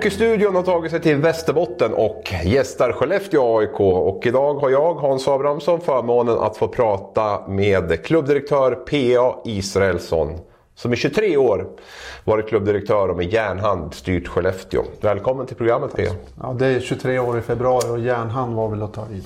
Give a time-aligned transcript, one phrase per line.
[0.00, 3.80] Hockeystudion har tagit sig till Västerbotten och gästar Skellefteå AIK.
[3.80, 9.34] Och idag har jag, Hans Abrahamsson, förmånen att få prata med klubbdirektör P.A.
[9.44, 10.38] Israelsson.
[10.74, 11.66] Som i 23 år
[12.24, 14.82] varit klubbdirektör och med järnhand styrt Skellefteå.
[15.00, 16.12] Välkommen till programmet P.A.
[16.42, 19.22] Ja, det är 23 år i februari och järnhand var väl att ta i.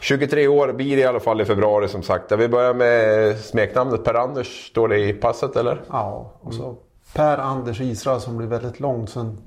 [0.00, 2.32] 23 år blir det i alla fall i februari som sagt.
[2.32, 4.68] Vi börjar med smeknamnet Per-Anders.
[4.70, 5.82] Står det i passet eller?
[5.90, 6.76] Ja, och så
[7.14, 9.10] Per-Anders Israel som blir väldigt långt.
[9.10, 9.38] Sen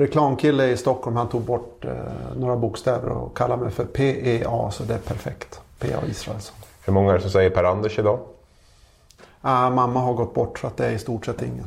[0.00, 1.90] reklamkille i Stockholm han tog bort eh,
[2.36, 5.60] några bokstäver och kallade mig för PEA så det är perfekt.
[5.78, 6.56] PEA Israelsson.
[6.84, 8.18] Hur många är det som säger Per-Anders idag?
[9.40, 11.66] Ah, mamma har gått bort så att det är i stort sett ingen.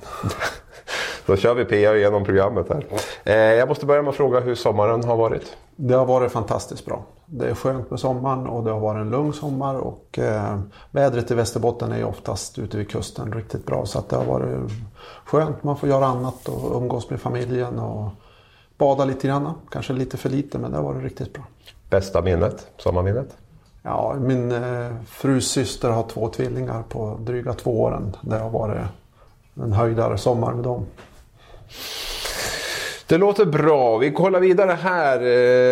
[1.26, 2.86] Då kör vi PA genom programmet här.
[3.24, 5.58] Eh, jag måste börja med att fråga hur sommaren har varit.
[5.76, 7.04] Det har varit fantastiskt bra.
[7.36, 9.76] Det är skönt med sommaren och det har varit en lugn sommar.
[9.76, 10.60] Och, eh,
[10.92, 13.86] vädret i Västerbotten är ju oftast ute vid kusten riktigt bra.
[13.86, 14.72] Så att det har varit
[15.26, 15.64] skönt.
[15.64, 18.10] Man får göra annat och umgås med familjen och
[18.78, 19.54] bada lite grann.
[19.70, 21.44] Kanske lite för lite men det har varit riktigt bra.
[21.90, 22.68] Bästa minnet?
[22.78, 23.38] Sommarminnet?
[23.82, 28.16] Ja, min eh, frus syster har två tvillingar på dryga två åren.
[28.22, 28.82] Det har varit
[29.56, 30.86] en höjdare sommar med dem.
[33.08, 33.98] Det låter bra.
[33.98, 35.22] Vi kollar vidare här.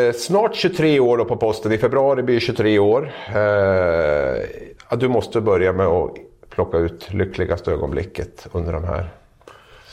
[0.07, 1.71] Eh, snart 23 år då på posten.
[1.71, 3.11] I februari blir det 23 år.
[3.27, 6.11] Eh, du måste börja med att
[6.49, 9.09] plocka ut lyckligaste ögonblicket under de här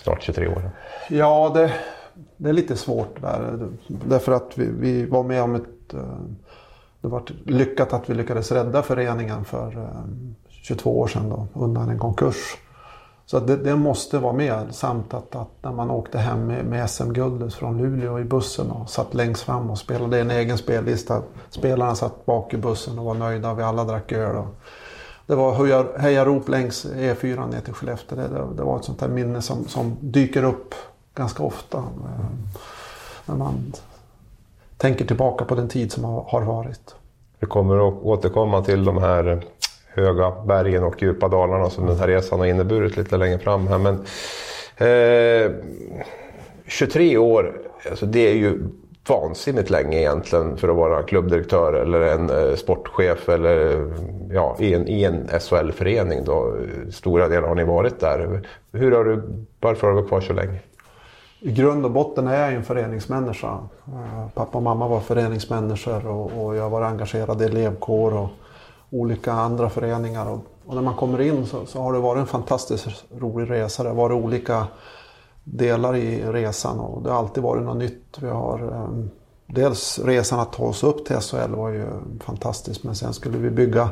[0.02, 0.70] snart 23 åren.
[1.08, 1.72] Ja, det,
[2.36, 3.68] det är lite svårt där.
[3.86, 5.94] Därför att vi, vi var med om ett...
[5.94, 6.00] Eh,
[7.00, 10.04] det var lyckat att vi lyckades rädda föreningen för eh,
[10.48, 12.56] 22 år sedan då, undan en konkurs.
[13.30, 14.66] Så det, det, måste vara med.
[14.70, 18.90] Samt att, att när man åkte hem med, med SM-guldet från Luleå i bussen och
[18.90, 21.22] satt längst fram och spelade en egen spellista.
[21.50, 23.54] Spelarna satt bak i bussen och var nöjda.
[23.54, 24.36] Vi alla drack öl.
[24.36, 24.46] Och
[25.26, 28.18] det var hejarop längs E4 ner till Skellefteå.
[28.18, 30.74] Det, det, det, var ett sånt där minne som, som dyker upp
[31.14, 31.78] ganska ofta.
[31.78, 31.92] Mm.
[33.26, 33.72] när man
[34.76, 36.94] tänker tillbaka på den tid som har, har varit.
[37.40, 39.44] Vi kommer att återkomma till de här
[39.98, 43.78] höga bergen och djupa dalarna som den här resan har inneburit lite längre fram här.
[43.78, 43.94] Men
[44.76, 45.52] eh,
[46.66, 47.60] 23 år,
[47.90, 48.58] alltså det är ju
[49.08, 53.86] vansinnigt länge egentligen för att vara klubbdirektör eller en eh, sportchef eller
[54.30, 56.24] ja, i en, i en SHL-förening.
[56.24, 56.56] Då.
[56.90, 58.40] Stora delar har ni varit där.
[58.72, 59.22] Hur har du,
[59.60, 60.58] varför har du varit kvar så länge?
[61.40, 63.58] I grund och botten är jag en föreningsmänniska.
[63.86, 68.14] Eh, pappa och mamma var föreningsmänniskor och, och jag var engagerad i elevkår.
[68.14, 68.28] Och,
[68.90, 70.26] olika andra föreningar.
[70.26, 73.82] Och, och när man kommer in så, så, har det varit en fantastiskt rolig resa.
[73.82, 74.66] Det har varit olika
[75.44, 78.18] delar i resan och det har alltid varit något nytt.
[78.20, 79.04] Vi har eh,
[79.46, 81.86] dels resan att ta oss upp till SHL var ju
[82.20, 83.90] fantastisk men sen skulle vi bygga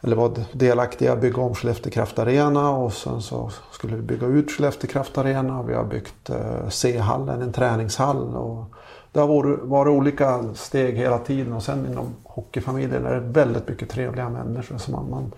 [0.00, 4.02] eller var delaktiga i att bygga om Skellefteå Kraft Arena och sen så skulle vi
[4.02, 5.62] bygga ut Skellefteå Kraft Arena.
[5.62, 8.36] Vi har byggt eh, C-hallen, en träningshall.
[8.36, 8.64] Och
[9.12, 13.68] det har varit, varit, olika steg hela tiden och sen inom hockeyfamiljen är det väldigt
[13.68, 14.78] mycket trevliga människor.
[14.78, 15.32] Så man, man,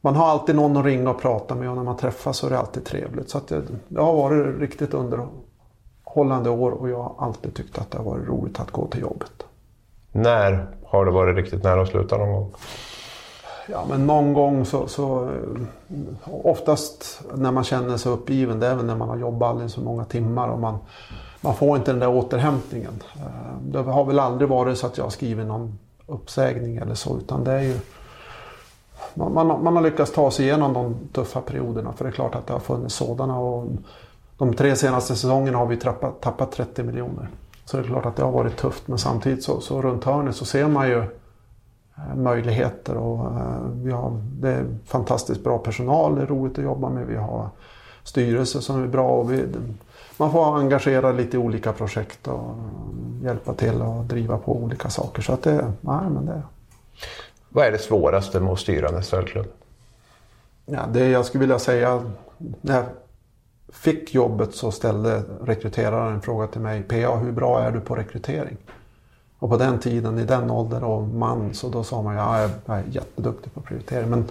[0.00, 2.50] man har alltid någon att ringa och prata med och när man träffas så är
[2.50, 3.30] det alltid trevligt.
[3.30, 7.98] Så det, det, har varit riktigt underhållande år och jag har alltid tyckt att det
[7.98, 9.32] har varit roligt att gå till jobbet.
[10.12, 12.54] När har det varit riktigt nära att sluta någon gång?
[13.68, 15.30] Ja, men någon gång så, så...
[16.24, 19.82] Oftast när man känner sig uppgiven, det är väl när man har jobbat alldeles för
[19.82, 20.78] många timmar och man,
[21.40, 23.02] man får inte den där återhämtningen.
[23.16, 27.18] Eh, det har väl aldrig varit så att jag har skrivit någon uppsägning eller så,
[27.18, 27.78] utan det är ju...
[29.14, 32.34] Man, man, man har lyckats ta sig igenom de tuffa perioderna, för det är klart
[32.34, 33.38] att det har funnits sådana.
[33.38, 33.68] Och
[34.38, 37.28] de tre senaste säsongerna har vi tappat, tappat 30 miljoner.
[37.64, 40.36] Så det är klart att det har varit tufft, men samtidigt så, så runt hörnet
[40.36, 42.96] så ser man ju eh, möjligheter.
[42.96, 47.06] Och, eh, vi har, det är fantastiskt bra personal, det är roligt att jobba med.
[47.06, 47.48] Vi har
[48.02, 49.08] styrelse som är bra.
[49.08, 49.44] Och vi,
[50.16, 52.54] man får engagera lite i olika projekt och
[53.22, 55.22] hjälpa till och driva på olika saker.
[55.22, 56.42] Så att det, nej, men det.
[57.48, 59.46] Vad är det svåraste med att styra en SHL-klubb?
[60.66, 62.02] Ja, det jag skulle vilja säga,
[62.60, 62.84] när jag
[63.68, 66.82] fick jobbet så ställde rekryteraren en fråga till mig.
[66.82, 68.56] PA, hur bra är du på rekrytering?
[69.38, 72.78] Och på den tiden, i den åldern och man, så då sa man ja, jag
[72.78, 74.10] är jätteduktig på prioritering.
[74.10, 74.24] Men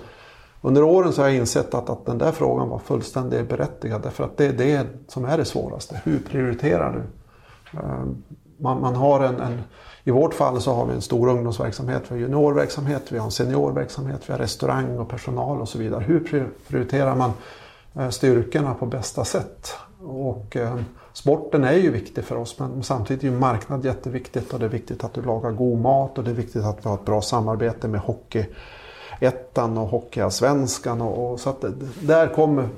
[0.66, 4.02] under åren så har jag insett att, att den där frågan var fullständigt berättigad.
[4.02, 6.02] Därför att det är det som är det svåraste.
[6.04, 7.02] Hur prioriterar du?
[7.80, 8.24] Ehm,
[8.58, 9.62] man, man har en, en,
[10.04, 13.32] I vårt fall så har vi en stor ungdomsverksamhet, vi har juniorverksamhet, vi har en
[13.32, 16.04] seniorverksamhet, vi har restaurang och personal och så vidare.
[16.04, 17.32] Hur prioriterar man
[17.94, 19.74] eh, styrkorna på bästa sätt?
[20.04, 20.76] Och eh,
[21.14, 24.70] sporten är ju viktig för oss men samtidigt är ju marknad jätteviktigt och det är
[24.70, 27.22] viktigt att du lagar god mat och det är viktigt att vi har ett bra
[27.22, 28.46] samarbete med hockey.
[29.20, 31.02] Hockeyettan och Hockeyallsvenskan.
[31.02, 31.66] Och, och, så att
[32.02, 32.70] där kommer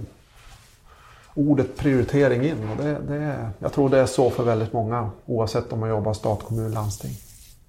[1.34, 2.70] ordet prioritering in.
[2.72, 6.14] Och det, det, jag tror det är så för väldigt många oavsett om man jobbar
[6.14, 7.12] stat, kommun, landsting.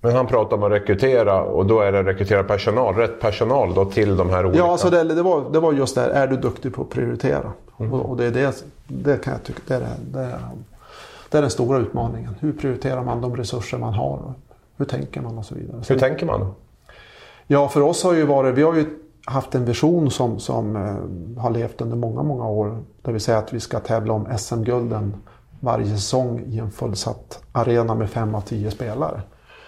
[0.00, 3.84] Men han pratar om att rekrytera och då är det rekrytera personal, rätt personal då
[3.84, 4.58] till de här olika...
[4.58, 6.90] Ja, alltså det, det, var, det var just det här, är du duktig på att
[6.90, 7.52] prioritera?
[7.78, 7.92] Mm.
[7.92, 9.80] Och, och, det, är det, det kan jag tycka, det är,
[10.12, 10.38] det, är,
[11.30, 12.34] det är den stora utmaningen.
[12.40, 14.32] Hur prioriterar man de resurser man har?
[14.76, 15.82] Hur tänker man och så vidare.
[15.88, 16.54] Hur tänker man?
[17.50, 18.86] Ja, för oss har ju varit, vi har ju
[19.24, 22.82] haft en vision som, som eh, har levt under många, många år.
[23.02, 25.14] Det vill säga att vi ska tävla om SM-gulden
[25.60, 29.20] varje säsong i en fullsatt arena med fem av tio spelare.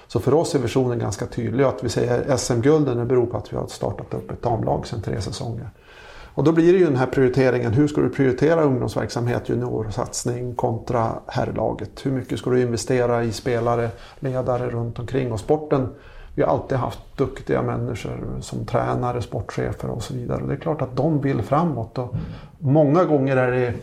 [0.06, 1.65] Så för oss är visionen ganska tydlig.
[1.65, 5.21] Att vi säger SM-gulden beror på att vi har startat upp ett damlag sedan tre
[5.21, 5.71] säsonger.
[6.35, 7.73] Och då blir det ju den här prioriteringen.
[7.73, 12.06] Hur ska du prioritera ungdomsverksamhet, juniorsatsning kontra herrlaget?
[12.06, 15.32] Hur mycket ska du investera i spelare, ledare runt omkring?
[15.32, 15.88] Och sporten,
[16.35, 20.43] vi har alltid haft duktiga människor som tränare, sportchefer och så vidare.
[20.43, 21.99] Och det är klart att de vill framåt.
[21.99, 22.15] Och
[22.59, 23.75] många gånger är det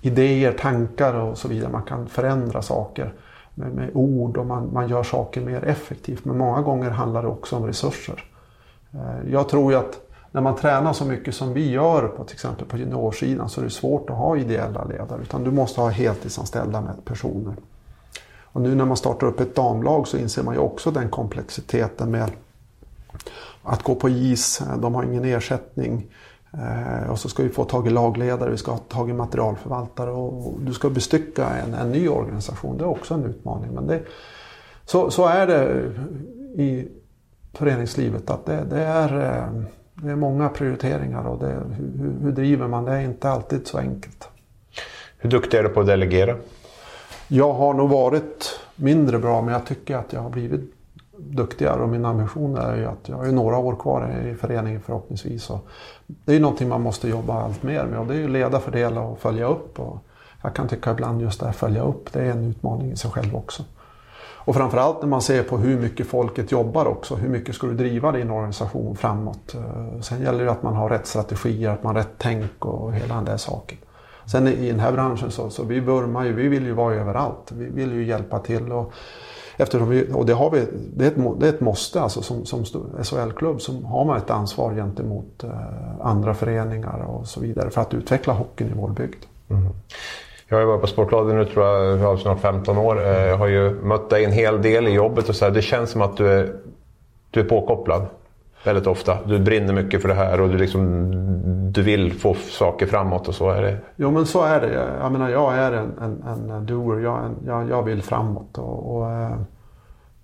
[0.00, 1.72] idéer, tankar och så vidare.
[1.72, 3.12] Man kan förändra saker
[3.54, 6.24] med, med ord och man, man gör saker mer effektivt.
[6.24, 8.24] Men många gånger handlar det också om resurser.
[8.92, 10.00] Eh, jag tror ju att
[10.32, 13.64] när man tränar så mycket som vi gör på till exempel på juniorsidan så är
[13.64, 15.22] det svårt att ha ideella ledare.
[15.22, 17.54] Utan du måste ha heltidsanställda med personer.
[18.52, 22.10] Och nu när man startar upp ett damlag så inser man ju också den komplexiteten
[22.10, 22.30] med
[23.62, 26.06] att gå på is, de har ingen ersättning.
[26.52, 30.10] Eh, och så ska vi få tag i lagledare, vi ska ha tag i materialförvaltare
[30.10, 32.78] och du ska bestycka en, en ny organisation.
[32.78, 33.70] Det är också en utmaning.
[33.74, 34.02] Men det,
[34.84, 35.92] så, så är det
[36.62, 36.88] i
[37.52, 39.62] föreningslivet att det, det är eh,
[40.02, 43.78] det är många prioriteringar och det, hur, hur driver man det är inte alltid så
[43.78, 44.28] enkelt.
[45.18, 46.36] Hur duktig är du på att delegera?
[47.32, 50.74] Jag har nog varit mindre bra men jag tycker att jag har blivit
[51.16, 54.80] duktigare och min ambition är ju att jag har ju några år kvar i föreningen
[54.80, 55.50] förhoppningsvis.
[55.50, 55.68] Och
[56.06, 58.60] det är ju någonting man måste jobba allt mer med och det är ju leda,
[58.60, 59.80] fördela och följa upp.
[59.80, 59.98] Och
[60.42, 63.10] jag kan tycka ibland just det här följa upp, det är en utmaning i sig
[63.10, 63.62] själv också.
[64.20, 67.14] Och framförallt när man ser på hur mycket folket jobbar också.
[67.14, 69.54] Hur mycket ska du driva din organisation framåt?
[69.54, 72.92] Eh, sen gäller det att man har rätt strategier, att man har rätt tänk och
[72.92, 73.78] hela den där saken.
[74.30, 77.52] Sen i den här branschen så, så vi vurmar ju, vi vill ju vara överallt.
[77.52, 78.72] Vi vill ju hjälpa till.
[78.72, 78.92] Och,
[79.56, 82.44] eftersom vi, och det, har vi, det, är ett, det är ett måste alltså som,
[82.46, 82.64] som
[83.02, 85.50] SHL-klubb så har man ett ansvar gentemot eh,
[86.00, 89.24] andra föreningar och så vidare för att utveckla hockeyn i vår bygd.
[89.50, 89.68] Mm.
[90.48, 93.00] Jag har ju varit på Sportbladet nu tror jag, snart 15 år.
[93.00, 95.52] Eh, jag har ju mött dig en hel del i jobbet och så här.
[95.52, 96.56] Det känns som att du är,
[97.30, 98.06] du är påkopplad
[98.64, 99.18] väldigt ofta.
[99.24, 101.10] Du brinner mycket för det här och du, liksom,
[101.72, 103.76] du vill få saker framåt och så är det.
[103.96, 104.96] Jo men så är det.
[105.00, 105.92] Jag menar jag är en,
[106.26, 107.00] en, en doer.
[107.00, 108.58] Jag, jag, jag vill framåt.
[108.58, 109.36] Och, och, eh,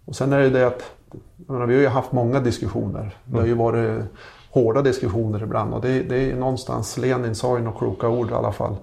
[0.04, 0.90] och sen är det det att
[1.36, 3.16] menar, vi har ju haft många diskussioner.
[3.24, 4.02] Det har ju varit
[4.50, 8.34] hårda diskussioner ibland och det, det är någonstans, Lenin sa ju några kloka ord i
[8.34, 8.76] alla fall.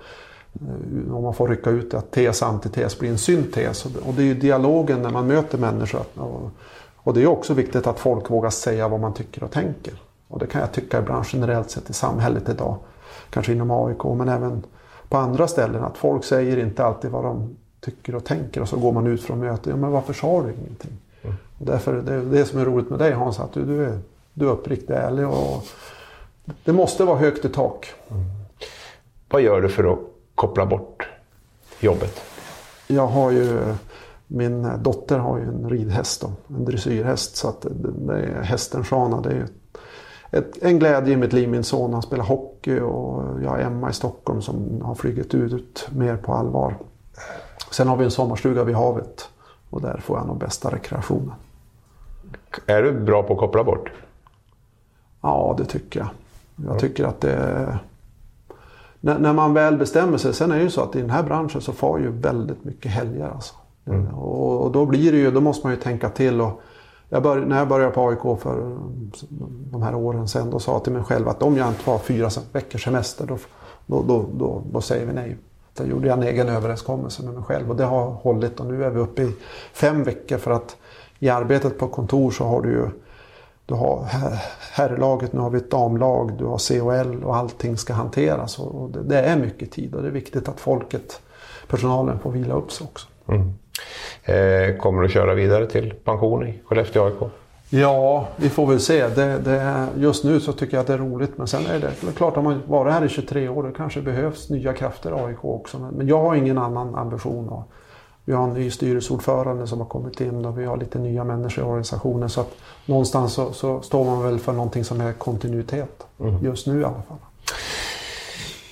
[0.54, 3.86] Eh, om man får rycka ut att tes antites blir en syntes.
[3.86, 6.02] Och det är ju dialogen när man möter människor.
[6.16, 6.52] Och
[7.12, 9.94] det är också viktigt att folk vågar säga vad man tycker och tänker.
[10.28, 12.78] Och det kan jag tycka ibland generellt sett i samhället idag.
[13.30, 14.64] Kanske inom AIK men även
[15.10, 15.84] på andra ställen.
[15.84, 19.24] Att folk säger inte alltid vad de tycker och tänker och så går man ut
[19.24, 19.66] från mötet.
[19.66, 20.98] Ja, men varför sa du ingenting?
[21.22, 21.36] Mm.
[21.60, 24.00] Och därför, det, det som är roligt med dig Hans, att du, du, är,
[24.33, 25.28] du är uppriktigt ärlig.
[25.28, 25.66] Och
[26.64, 27.94] det måste vara högt i tak.
[28.10, 28.24] Mm.
[29.30, 30.00] Vad gör du för att
[30.36, 31.07] koppla bort
[31.80, 32.22] jobbet?
[32.88, 33.60] Jag har ju,
[34.27, 37.35] min dotter har ju en ridhäst, då, en dressyrhäst.
[37.35, 39.47] Så att det är hästen Shana, det är
[40.31, 41.49] ett, en glädje i mitt liv.
[41.49, 45.87] Min son han spelar hockey och jag har Emma i Stockholm som har flugit ut
[45.95, 46.77] mer på allvar.
[47.71, 49.30] Sen har vi en sommarstuga vid havet
[49.69, 51.33] och där får jag nog bästa rekreationen.
[52.65, 53.92] Är du bra på att koppla bort?
[55.21, 56.09] Ja, det tycker jag.
[56.68, 57.80] Jag tycker att det är
[58.99, 60.33] när, man väl bestämmer sig.
[60.33, 62.92] Sen är det ju så att i den här branschen så får ju väldigt mycket
[62.92, 63.30] helger.
[63.30, 63.56] Alltså.
[63.85, 64.13] Mm.
[64.13, 66.42] Och, och, då blir det ju, då måste man ju tänka till.
[66.42, 66.61] Och
[67.09, 68.78] jag bör, när jag började på AIK för
[69.71, 71.97] de här åren sedan, då sa jag till mig själv att om jag inte har
[71.97, 73.37] fyra veckors semester, då,
[73.85, 75.37] då, då, då, då säger vi nej.
[75.73, 78.83] Då gjorde jag en egen överenskommelse med mig själv och det har hållit och nu
[78.83, 79.35] är vi uppe i
[79.73, 80.78] fem veckor för att
[81.19, 82.90] i arbetet på kontor så har du ju
[83.66, 84.06] du har
[84.71, 88.59] herrlaget, nu har vi ett damlag, du har COL och allting ska hanteras.
[88.59, 91.21] Och det, det, är mycket tid och det är viktigt att folket,
[91.68, 93.07] personalen får vila upp sig också.
[93.28, 93.54] Mm.
[94.25, 97.31] Eh, kommer du köra vidare till pension i Skellefteå AIK?
[97.69, 99.07] Ja, vi får väl se.
[99.07, 101.37] Det, det, just nu så tycker jag att det är roligt.
[101.37, 103.71] Men sen är det, det är klart, om man varit här i 23 år, det
[103.77, 105.80] kanske behövs nya krafter i AIK också.
[105.80, 107.49] Men, men jag har ingen annan ambition.
[107.49, 107.71] Och,
[108.25, 111.63] vi har en ny styrelseordförande som har kommit in och vi har lite nya människor
[111.63, 112.30] i organisationen.
[112.30, 116.07] Så att någonstans så, så står man väl för någonting som är kontinuitet.
[116.19, 116.45] Mm.
[116.45, 117.18] Just nu i alla fall.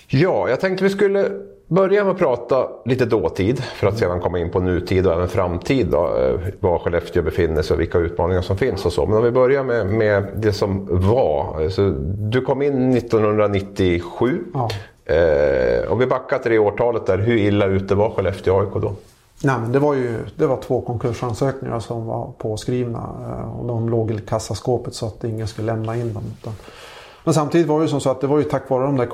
[0.08, 1.32] Ja, jag tänkte vi skulle
[1.72, 5.28] börja med att prata lite dåtid för att sedan komma in på nutid och även
[5.28, 5.88] framtid.
[5.88, 9.06] Då, eh, var Skellefteå befinner sig och vilka utmaningar som finns och så.
[9.06, 11.70] Men om vi börjar med, med det som var.
[11.70, 14.44] Så du kom in 1997.
[14.54, 14.70] Ja.
[15.06, 18.94] Eh, om vi backar till det årtalet där, hur illa ute var Skellefteå AIK då?
[19.44, 23.90] Nej, men det, var ju, det var två konkursansökningar som var påskrivna eh, och de
[23.90, 26.24] låg i kassaskåpet så att ingen skulle lämna in dem.
[27.24, 29.06] Men samtidigt var det ju som så att det var ju tack vare de där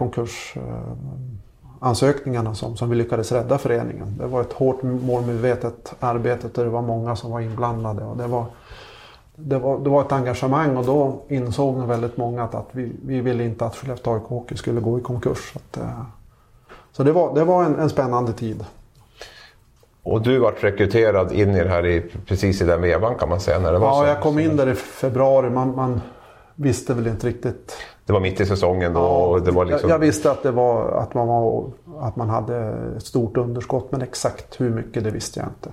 [1.80, 4.16] konkursansökningarna som, som vi lyckades rädda föreningen.
[4.20, 8.04] Det var ett hårt målmedvetet arbete och det var många som var inblandade.
[8.04, 8.46] Och det, var,
[9.36, 12.92] det, var, det var ett engagemang och då insåg nog väldigt många att, att vi,
[13.06, 15.52] vi ville inte att Skellefteå AIK Hockey skulle gå i konkurs.
[15.54, 16.02] Så, att, eh,
[16.92, 18.66] så det var, det var en, en spännande tid.
[20.04, 23.40] Och du vart rekryterad in i det här i, precis i den vevan kan man
[23.40, 23.60] säga.
[23.60, 24.06] När det var ja, så.
[24.06, 25.50] jag kom in där i februari.
[25.50, 26.02] Man, man,
[26.60, 27.78] visste väl inte riktigt.
[28.06, 29.00] Det var mitt i säsongen då?
[29.00, 29.90] Ja, det var liksom...
[29.90, 31.66] jag, visste att, det var, att, man var,
[32.00, 32.58] att man hade
[32.98, 35.70] ett stort underskott men exakt hur mycket det visste jag inte.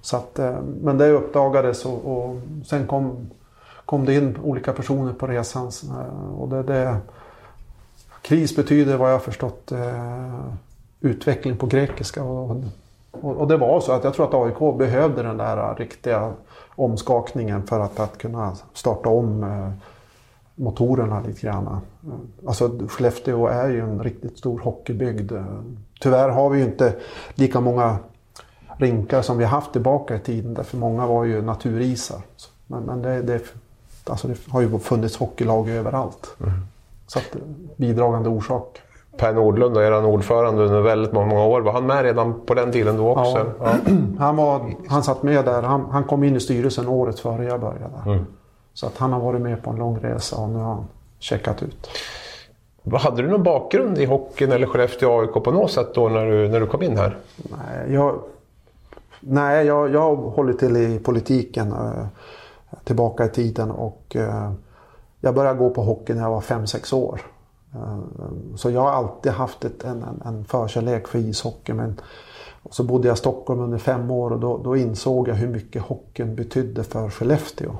[0.00, 2.36] Så att, eh, men det uppdagades och, och
[2.66, 3.30] sen kom,
[3.84, 5.70] kom det in olika personer på resan.
[5.90, 6.96] Eh, och det, det,
[8.22, 10.44] kris betyder vad jag förstått eh,
[11.00, 12.24] utveckling på grekiska.
[12.24, 12.56] Och,
[13.10, 16.32] och, och, det var så att jag tror att AIK behövde den där riktiga
[16.68, 19.44] omskakningen för att, att kunna starta om
[20.60, 21.80] motorerna lite grann.
[22.46, 25.32] Alltså Skellefteå är ju en riktigt stor hockeybygd.
[26.00, 26.94] Tyvärr har vi ju inte
[27.34, 27.98] lika många
[28.76, 30.54] rinkar som vi haft tillbaka i tiden.
[30.54, 32.20] Därför många var ju naturisar.
[32.66, 33.42] Men, men det, det,
[34.04, 36.36] alltså det har ju funnits hockeylag överallt.
[36.40, 36.52] Mm.
[37.06, 37.36] Så att,
[37.76, 38.80] bidragande orsak.
[39.16, 41.60] Per Nordlund, er ordförande under väldigt många år.
[41.60, 43.38] Var han med redan på den tiden då också?
[43.38, 43.74] Ja.
[43.86, 43.92] ja.
[44.18, 45.62] Han, var, han satt med där.
[45.62, 48.02] Han, han kom in i styrelsen året före jag började.
[48.06, 48.26] Mm.
[48.74, 50.84] Så att han har varit med på en lång resa och nu har han
[51.18, 51.88] checkat ut.
[52.92, 56.48] Hade du någon bakgrund i hockeyn eller Skellefteå AIK på något sätt då när du,
[56.48, 57.16] när du kom in här?
[57.36, 58.22] Nej, jag,
[59.20, 62.06] nej, jag, jag har hållit till i politiken äh,
[62.84, 64.52] tillbaka i tiden och äh,
[65.20, 67.20] jag började gå på hockey när jag var 5-6 år.
[67.74, 67.98] Äh,
[68.56, 71.72] så jag har alltid haft ett, en, en, en förkärlek för ishockey.
[71.72, 72.00] Men,
[72.62, 75.48] och så bodde jag i Stockholm under fem år och då, då insåg jag hur
[75.48, 77.72] mycket hockeyn betydde för Skellefteå.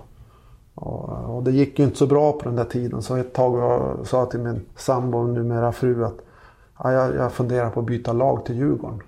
[0.80, 3.58] Och, och det gick ju inte så bra på den där tiden så ett tag
[3.58, 6.18] jag sa till min sambo, numera fru, att
[6.82, 9.00] ja, jag, jag funderar på att byta lag till Djurgården.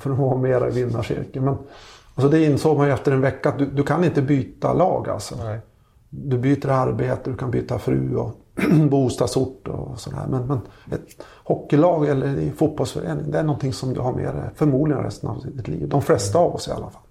[0.00, 1.44] För att vara mera i vinnarcirkeln.
[1.44, 1.56] Men
[2.14, 5.08] alltså det insåg man ju efter en vecka att du, du kan inte byta lag
[5.08, 5.34] alltså.
[5.44, 5.58] Nej.
[6.10, 8.32] Du byter arbete, du kan byta fru och
[8.90, 10.26] bostadsort och sådär.
[10.28, 10.60] Men, men
[10.90, 15.28] ett hockeylag eller en fotbollsförening, det är någonting som du har med dig förmodligen resten
[15.30, 15.88] av ditt liv.
[15.88, 17.02] De flesta av oss i alla fall.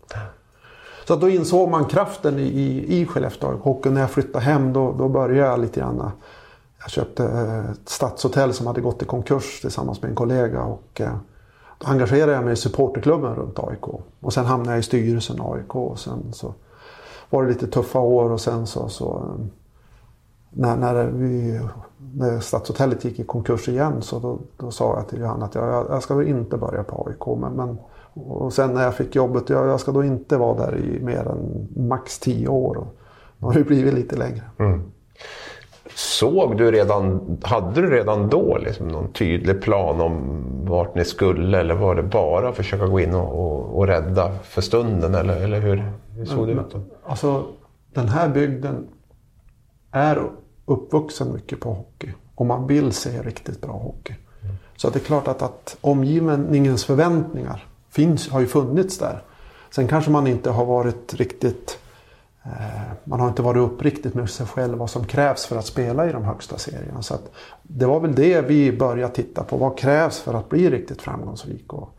[1.08, 5.10] Så då insåg man kraften i, i Skellefteå och När jag flyttade hem då, då
[5.10, 6.12] började jag lite grann.
[6.80, 10.64] Jag köpte eh, ett stadshotell som hade gått i konkurs tillsammans med en kollega.
[10.64, 11.16] Och, eh,
[11.78, 13.88] då engagerade jag mig i supporterklubben runt AIK.
[14.20, 15.76] Och sen hamnade jag i styrelsen AIK.
[15.76, 16.54] Och sen så
[17.30, 19.46] var det lite tuffa år och sen så, så eh,
[20.50, 21.62] när, när, vi,
[22.14, 25.86] när Stadshotellet gick i konkurs igen så då, då sa jag till Johanna att jag,
[25.90, 27.40] jag ska inte börja på AIK.
[27.42, 27.78] Men, men
[28.28, 31.28] och sen när jag fick jobbet, jag, jag ska då inte vara där i mer
[31.28, 32.78] än max tio år.
[32.78, 32.88] Och
[33.40, 34.42] det har ju blivit lite längre.
[34.60, 34.82] Mm.
[35.96, 41.60] Såg du redan, hade du redan då liksom någon tydlig plan om vart ni skulle
[41.60, 45.44] eller var det bara att försöka gå in och, och, och rädda för stunden eller,
[45.44, 46.72] eller hur, hur såg det ut?
[46.72, 46.80] Då?
[47.06, 47.46] Alltså
[47.94, 48.88] den här bygden
[49.92, 50.30] är
[50.66, 54.16] uppvuxen mycket på hockey och man vill se riktigt bra hockey.
[54.44, 54.56] Mm.
[54.76, 57.66] Så det är klart att, att omgivningens förväntningar
[57.98, 59.22] finns, har ju funnits där.
[59.72, 61.80] Sen kanske man inte har varit riktigt
[62.44, 62.52] eh,
[63.04, 66.12] man har inte varit uppriktigt med sig själv vad som krävs för att spela i
[66.12, 67.02] de högsta serierna.
[67.02, 67.16] Så
[67.64, 69.58] det var väl det vi började titta på.
[69.58, 71.74] Vad krävs för att bli riktigt framgångsrik?
[71.74, 71.90] Och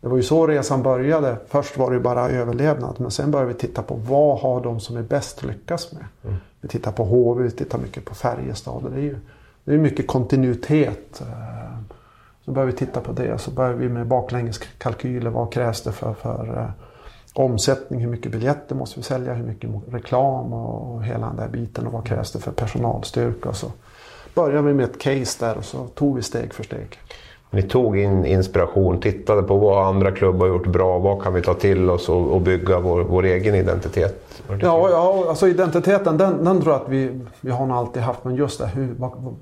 [0.00, 1.36] det var ju så resan började.
[1.48, 2.94] Först var det bara överlevnad.
[2.98, 6.04] Men sen började vi titta på vad har de som är bäst lyckats med.
[6.24, 6.36] Mm.
[6.60, 8.90] Vi tittar på HV, vi tittar mycket på Färjestad.
[8.90, 9.16] Det är ju
[9.64, 11.22] det är mycket kontinuitet.
[12.48, 13.38] Så börjar vi titta på det.
[13.38, 15.30] Så börjar vi med baklängeskalkyler.
[15.30, 16.84] Vad krävs det för, för eh,
[17.32, 18.00] omsättning?
[18.00, 19.34] Hur mycket biljetter måste vi sälja?
[19.34, 21.86] Hur mycket reklam och, och hela den där biten?
[21.86, 23.48] Och vad krävs det för personalstyrka?
[23.48, 23.66] Och så
[24.34, 26.98] började vi med ett case där och så tog vi steg för steg.
[27.50, 31.42] Ni tog in inspiration, tittade på vad andra klubbar har gjort bra, vad kan vi
[31.42, 34.42] ta till oss och, och bygga vår, vår, egen identitet?
[34.48, 38.24] Ja, ja alltså identiteten den, den tror jag att vi, vi har nog alltid haft.
[38.24, 39.36] Men just det, hur, vad,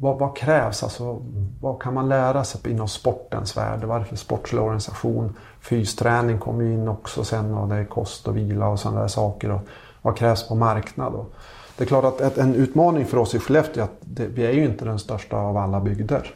[0.00, 0.82] vad, vad, krävs?
[0.82, 1.22] Alltså,
[1.60, 3.84] vad kan man lära sig inom sportens värld?
[3.84, 5.36] Vad är det för sportslig organisation?
[5.60, 9.08] Fysträning kommer ju in också sen och det är kost och vila och sådana där
[9.08, 9.50] saker.
[9.50, 9.60] Och
[10.02, 11.14] vad krävs på marknad?
[11.14, 11.32] Och
[11.76, 14.46] det är klart att ett, en utmaning för oss i Skellefteå är att det, vi
[14.46, 16.34] är ju inte den största av alla bygder.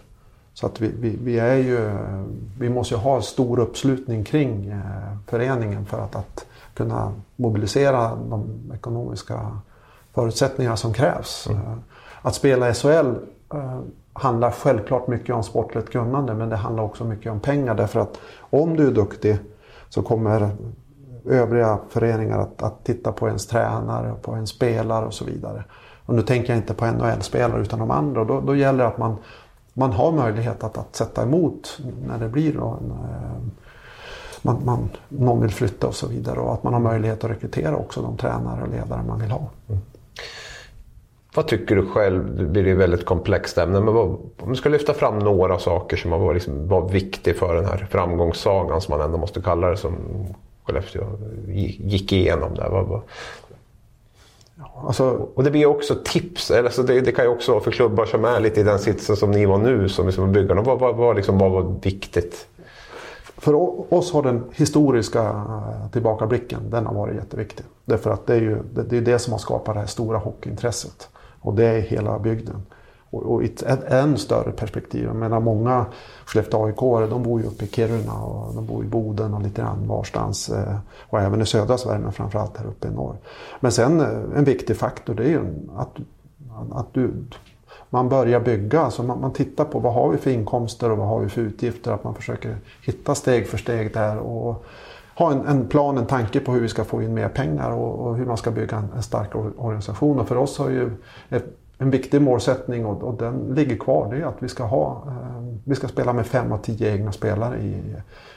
[0.55, 1.99] Så att vi, vi, vi, är ju,
[2.59, 8.73] vi måste ju ha stor uppslutning kring eh, föreningen för att, att kunna mobilisera de
[8.75, 9.59] ekonomiska
[10.15, 11.47] förutsättningar som krävs.
[11.51, 11.61] Mm.
[12.23, 13.15] Att spela SHL
[13.55, 13.81] Eh,
[14.13, 18.21] handlar självklart mycket om sportligt kunnande men det handlar också mycket om pengar därför att
[18.39, 19.39] om du är duktig
[19.89, 20.51] så kommer
[21.25, 25.65] övriga föreningar att, att titta på ens tränare, på en spelare och så vidare.
[26.07, 28.25] Och nu tänker jag inte på NHL-spelare utan de andra.
[28.25, 29.17] Då, då gäller det att man,
[29.73, 33.43] man har möjlighet att, att sätta emot när det blir en, eh,
[34.43, 36.41] man, man, någon vill flytta och så vidare.
[36.41, 39.49] Och att man har möjlighet att rekrytera också de tränare och ledare man vill ha.
[39.69, 39.81] Mm.
[41.35, 42.37] Vad tycker du själv?
[42.37, 43.81] Det blir ett väldigt komplext ämne.
[43.81, 44.07] Men vad,
[44.39, 46.89] om du ska lyfta fram några saker som var, liksom, var
[47.35, 49.97] för den här framgångssagan som man ändå måste kalla det som
[50.65, 51.05] Skellefteå
[51.79, 52.69] gick igenom där.
[52.69, 53.01] Vad, vad,
[54.87, 56.51] Alltså, och det blir också tips.
[56.51, 59.17] Alltså det, det, kan ju också vara för klubbar som är lite i den sitsen
[59.17, 60.63] som ni var nu som liksom byggarna.
[60.63, 62.47] Vad, vad, vad, liksom, vad var viktigt?
[63.37, 63.55] För
[63.95, 67.67] oss har den historiska eh, tillbakablicken den har varit jätteviktig.
[67.85, 70.19] Därför att det är ju det, det, är det som har skapat det här stora
[70.19, 71.09] hockeyintresset.
[71.45, 72.63] Och det är hela bygden.
[73.11, 75.05] Och, och i ett än större perspektiv.
[75.05, 75.87] Jag menar många
[76.25, 79.63] Skellefteå aik de bor ju uppe i Kiruna och de bor i Boden och lite
[79.63, 80.49] grann varstans.
[80.49, 80.77] Eh,
[81.11, 83.17] och även i södra Sverige men framförallt här uppe i norr.
[83.61, 85.41] Men sen eh, en viktig faktor det är ju
[85.77, 85.97] att,
[86.73, 87.11] att du,
[87.91, 88.81] man börjar bygga.
[88.81, 91.41] Alltså man, man, tittar på vad har vi för inkomster och vad har vi för
[91.41, 91.93] utgifter.
[91.93, 94.19] Att man försöker hitta steg för steg där.
[94.19, 94.65] Och,
[95.17, 98.07] ha en, en, plan, en tanke på hur vi ska få in mer pengar och,
[98.07, 100.21] och hur man ska bygga en, en stark organisation.
[100.21, 100.91] Och för oss har ju
[101.29, 101.45] ett,
[101.79, 104.15] en viktig målsättning och, och, den ligger kvar.
[104.15, 107.13] Det är att vi ska, ha, eh, vi ska spela med fem av tio egna
[107.13, 107.97] spelare i,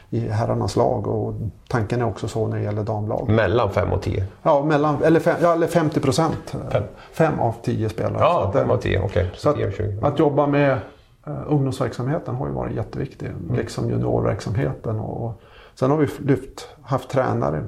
[0.09, 1.07] i herrarnas lag.
[1.07, 1.33] Och
[1.67, 3.29] tanken är också så när det gäller damlag.
[3.29, 4.25] Mellan fem och tio?
[4.43, 6.55] Ja, mellan, eller, fem, ja, eller 50 procent.
[6.71, 6.83] Fem.
[7.11, 8.17] fem av tio spelare.
[8.19, 9.31] Ja, fem av tio, okej.
[9.45, 9.97] Okay.
[9.97, 10.79] Att, att jobba med
[11.27, 13.27] uh, ungdomsverksamheten har ju varit jätteviktig.
[13.27, 13.55] Mm.
[13.55, 14.99] Liksom juniorverksamheten.
[14.99, 15.41] Och,
[15.79, 17.63] sen har vi lyft, haft tränare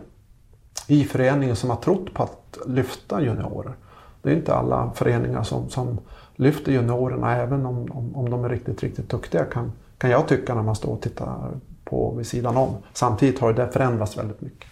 [0.87, 3.73] i föreningen som har trott på att lyfta juniorer.
[4.21, 5.99] Det är inte alla föreningar som, som
[6.35, 10.55] lyfter juniorerna även om, om, om de är riktigt, riktigt duktiga kan, kan jag tycka
[10.55, 11.51] när man står och tittar
[11.85, 12.75] på vid sidan om.
[12.93, 14.69] Samtidigt har det förändrats väldigt mycket.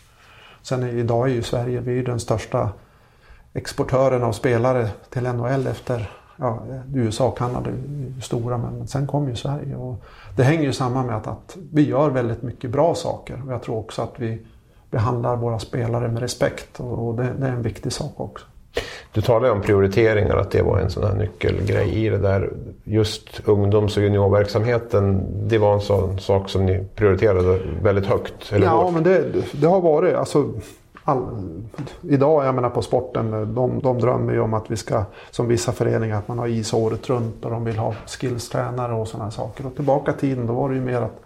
[0.61, 2.69] Sen är, idag är ju Sverige vi är den största
[3.53, 6.59] exportören av spelare till NHL efter ja,
[6.93, 9.75] USA och Kanada är stora men sen kom ju Sverige.
[9.75, 10.03] Och
[10.35, 13.61] det hänger ju samman med att, att vi gör väldigt mycket bra saker och jag
[13.61, 14.39] tror också att vi
[14.91, 18.45] behandlar våra spelare med respekt och, och det, det är en viktig sak också.
[19.13, 22.49] Du talade om prioriteringar, att det var en sån här nyckelgrej i det där.
[22.83, 28.51] Just ungdoms och juniorverksamheten, det var en sån sak som ni prioriterade väldigt högt?
[28.53, 28.93] Eller ja, hårt.
[28.93, 30.15] men det, det, har varit.
[30.15, 30.53] Alltså,
[31.07, 31.63] all,
[32.01, 35.71] idag, jag menar på sporten, de, de drömmer ju om att vi ska, som vissa
[35.71, 39.65] föreningar, att man har is året runt och de vill ha skillstränare och sådana saker.
[39.65, 41.21] Och tillbaka i tiden, då var det ju mer att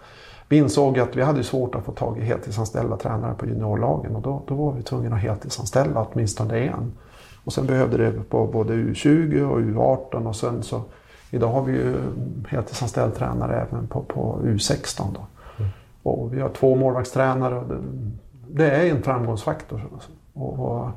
[0.50, 4.22] vi insåg att vi hade svårt att få tag i heltidsanställda tränare på juniorlagen och
[4.22, 6.92] då, då var vi tvungna att heltidsanställa åtminstone en.
[7.44, 10.82] Och sen behövde det på både U20 och U18 och sen så
[11.30, 11.96] idag har vi ju
[12.50, 15.02] heltidsanställd tränare även på, på U16.
[15.14, 15.26] Då.
[15.58, 15.72] Mm.
[16.04, 17.64] Och vi har två målvaktstränare.
[18.54, 19.82] Det, är en framgångsfaktor.
[20.34, 20.90] Och, och,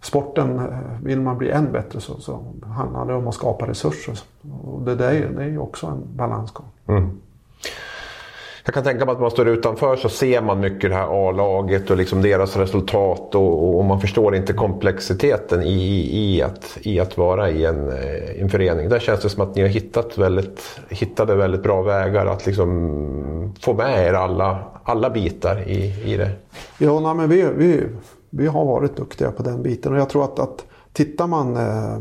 [0.00, 2.44] sporten, eh, vill man bli än bättre så, så
[2.76, 4.18] handlar det om att skapa resurser.
[4.64, 6.66] Och det, där, det är ju också en balansgång.
[6.86, 7.20] Mm.
[8.64, 11.90] Jag kan tänka mig att man står utanför så ser man mycket det här A-laget
[11.90, 17.18] och liksom deras resultat och, och, man förstår inte komplexiteten i, i, att, i att
[17.18, 18.88] vara i en, eh, en förening.
[18.88, 23.54] Där känns det som att ni har hittat väldigt, hittade väldigt bra vägar att liksom
[23.60, 26.30] få med er alla, alla bitar i, i det.
[26.78, 27.86] Ja, nej, men vi, vi,
[28.30, 31.98] vi har varit duktiga på den biten och jag tror att, att tittar man eh,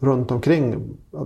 [0.00, 0.76] runt omkring,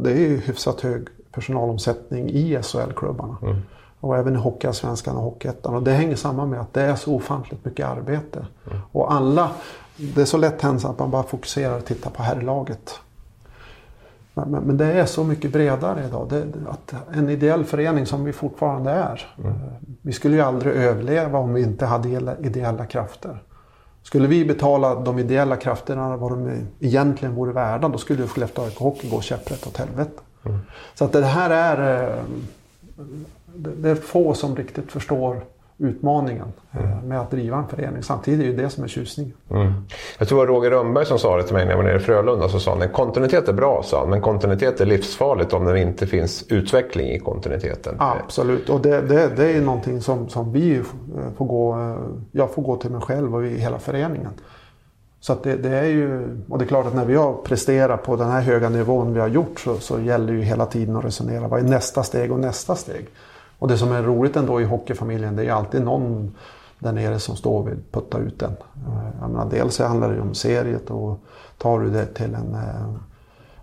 [0.01, 3.37] det är ju hyfsat hög personalomsättning i SHL-klubbarna.
[3.43, 3.57] Mm.
[4.01, 5.75] Och även i Hockeyallsvenskan och Hockeyettan.
[5.75, 8.47] Och det hänger samman med att det är så ofantligt mycket arbete.
[8.67, 8.79] Mm.
[8.93, 9.51] Och alla,
[9.97, 13.01] det är så lätt hänt att man bara fokuserar och tittar på herrlaget.
[14.35, 16.27] Men, men, men, det är så mycket bredare idag.
[16.31, 19.35] Det, att en ideell förening som vi fortfarande är.
[19.39, 19.55] Mm.
[20.03, 23.43] Vi skulle ju aldrig överleva om vi inte hade ideella krafter.
[24.03, 28.79] Skulle vi betala de ideella krafterna vad de egentligen vore värda, då skulle Skellefteå AIK
[28.79, 30.23] Hockey gå käpprätt åt helvete.
[30.45, 30.59] Mm.
[30.95, 32.25] Så att det här är eh,
[33.55, 35.45] det är få som riktigt förstår
[35.79, 37.09] utmaningen eh, mm.
[37.09, 38.03] med att driva en förening.
[38.03, 39.33] Samtidigt är det det som är tjusningen.
[39.51, 39.73] Mm.
[40.19, 41.97] Jag tror det var Roger Rönnberg som sa det till mig när jag var nere
[41.97, 42.49] i Frölunda.
[42.49, 46.07] Så sa han, kontinuitet är bra, sa han, men kontinuitet är livsfarligt om det inte
[46.07, 47.97] finns utveckling i kontinuiteten.
[47.99, 50.83] Absolut, och det, det, det är någonting som, som vi
[51.37, 51.97] får gå,
[52.33, 54.33] jag får gå till mig själv och i hela föreningen.
[55.21, 58.17] Så det, det, är ju, och det är klart att när vi har presterat på
[58.17, 61.49] den här höga nivån vi har gjort så, så gäller ju hela tiden att resonera.
[61.49, 63.09] Vad är nästa steg och nästa steg?
[63.59, 66.35] Och det som är roligt ändå i hockeyfamiljen det är alltid någon
[66.79, 68.57] där nere som står och vill putta ut den.
[69.21, 71.21] Jag menar, dels handlar det om seriet och
[71.59, 72.95] tar du det till en eh,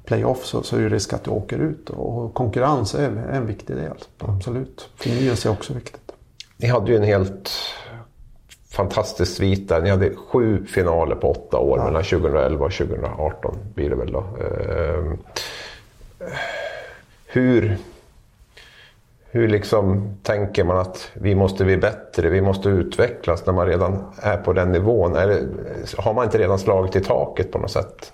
[0.06, 1.90] playoff så, så är det risk att du åker ut.
[1.90, 3.98] Och konkurrens är en viktig del.
[4.18, 4.90] Absolut.
[4.96, 6.12] Förnyelse är också viktigt.
[6.58, 7.52] Ni hade ju en helt
[8.70, 9.82] fantastisk svit där.
[9.82, 11.86] Ni hade sju finaler på åtta år ja.
[11.86, 14.20] mellan 2011 och 2018 blir det väl då.
[14.20, 15.14] Uh,
[17.26, 17.78] hur,
[19.36, 24.04] hur liksom tänker man att vi måste bli bättre, vi måste utvecklas när man redan
[24.20, 25.16] är på den nivån?
[25.16, 25.48] Eller,
[25.98, 28.14] har man inte redan slagit i taket på något sätt?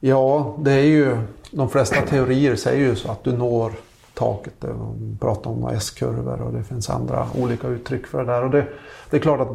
[0.00, 1.16] Ja, det är ju,
[1.50, 3.72] de flesta teorier säger ju så att du når
[4.14, 4.54] taket.
[4.60, 8.44] De pratar om S-kurvor och det finns andra olika uttryck för det där.
[8.44, 8.66] Och det,
[9.10, 9.50] det är klart att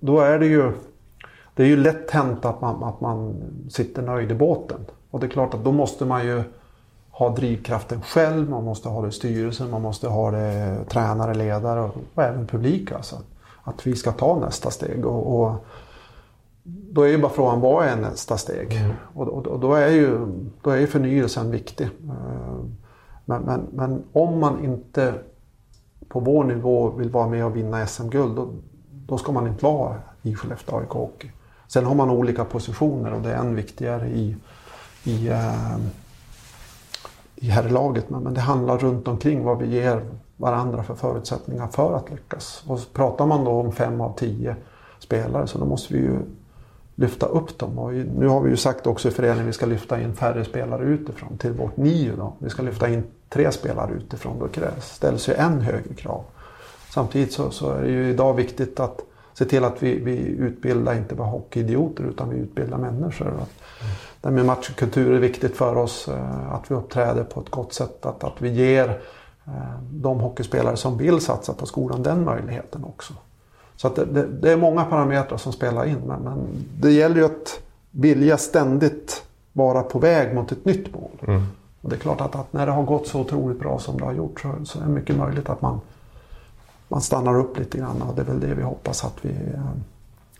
[0.00, 0.72] då är det ju,
[1.54, 3.34] det är ju lätt hänt att man, att man
[3.70, 4.80] sitter nöjd i båten.
[5.10, 6.42] Och det är klart att då måste man ju
[7.20, 11.80] ha drivkraften själv, man måste ha det i styrelsen, man måste ha det tränare, ledare
[11.80, 12.92] och, och även publik.
[12.92, 13.16] Alltså.
[13.62, 15.06] Att vi ska ta nästa steg.
[15.06, 15.66] Och, och
[16.62, 18.72] då är ju bara frågan, vad är nästa steg?
[18.72, 18.92] Mm.
[19.14, 20.18] Och, och, och, då, är ju,
[20.62, 21.84] då är ju förnyelsen viktig.
[21.84, 22.64] Eh,
[23.24, 25.14] men, men, men, om man inte
[26.08, 28.48] på vår nivå vill vara med och vinna SM-guld, då,
[29.06, 31.30] då ska man inte vara i Skellefteå AIK Hockey.
[31.68, 34.36] Sen har man olika positioner och det är än viktigare i,
[35.04, 35.76] i, äh,
[37.40, 38.10] i herrlaget.
[38.10, 40.04] Men, men det handlar runt omkring vad vi ger
[40.36, 42.64] varandra för förutsättningar för att lyckas.
[42.66, 44.56] Och pratar man då om fem av tio
[44.98, 46.18] spelare så då måste vi ju
[46.94, 47.78] lyfta upp dem.
[47.78, 50.44] Och nu har vi ju sagt också i föreningen att vi ska lyfta in färre
[50.44, 52.16] spelare utifrån till vårt nio.
[52.16, 52.32] Då.
[52.38, 54.38] Vi ska lyfta in tre spelare utifrån.
[54.38, 56.24] Då krävs, ställs ju än högre krav.
[56.90, 59.00] Samtidigt så, så, är det ju idag viktigt att
[59.34, 63.28] se till att vi, vi utbildar inte bara hockeyidioter utan vi utbildar människor.
[63.42, 63.50] Att.
[64.20, 66.08] Det med matchkultur är viktigt för oss.
[66.08, 68.06] Eh, att vi uppträder på ett gott sätt.
[68.06, 68.88] Att, att vi ger
[69.46, 69.52] eh,
[69.92, 73.12] de hockeyspelare som vill satsa på skolan den möjligheten också.
[73.76, 75.98] Så det, det, det, är många parametrar som spelar in.
[76.06, 76.38] Men, men,
[76.80, 81.10] det gäller ju att vilja ständigt vara på väg mot ett nytt mål.
[81.26, 81.46] Mm.
[81.80, 84.04] Och det är klart att, att, när det har gått så otroligt bra som det
[84.04, 85.80] har gjort så, så är det mycket möjligt att man,
[86.88, 88.02] man stannar upp lite grann.
[88.02, 89.60] Och det är väl det vi hoppas att vi eh,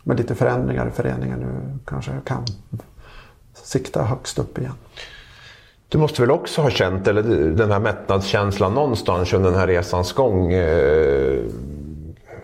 [0.02, 2.44] med lite förändringar i föreningen nu kanske kan
[3.62, 4.74] sikta högst upp igen.
[5.88, 10.12] Du måste väl också ha känt eller den här mättnadskänslan någonstans under den här resans
[10.12, 10.52] gång.
[10.52, 11.38] Eh,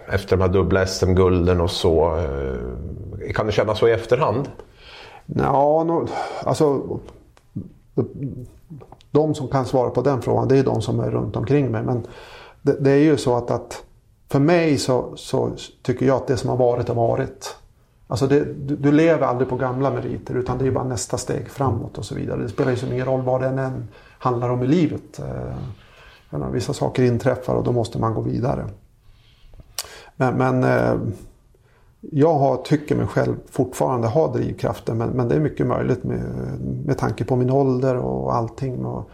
[0.09, 2.16] efter de här dubbla SM-gulden och så.
[2.16, 4.48] Eh, kan du känna så i efterhand?
[5.26, 6.09] Ja, no,
[6.44, 6.83] alltså
[9.11, 11.83] de som kan svara på den frågan det är de som är runt omkring mig.
[11.83, 12.07] Men
[12.62, 13.83] det, det är ju så att, att
[14.29, 15.50] för mig så, så,
[15.83, 17.57] tycker jag att det som har varit har varit.
[18.09, 21.49] Alltså det, du, du, lever aldrig på gamla meriter utan det är bara nästa steg
[21.49, 22.42] framåt och så vidare.
[22.42, 23.88] Det spelar ju så ingen roll vad det än
[24.19, 25.19] handlar om i livet.
[26.31, 28.66] Eh, vissa saker inträffar och då måste man gå vidare.
[30.16, 30.95] Men, men eh,
[32.01, 36.21] jag har, tycker mig själv fortfarande ha drivkraften men, men det är mycket möjligt med,
[36.85, 38.85] med tanke på min ålder och allting.
[38.85, 39.11] Och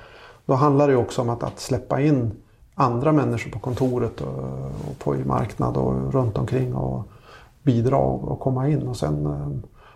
[0.46, 2.30] då handlar det också om att, att släppa in
[2.74, 4.44] andra människor på kontoret och,
[4.88, 7.08] och på marknad och runt omkring och
[7.62, 8.88] bidra och, komma in.
[8.88, 9.48] Och sen eh,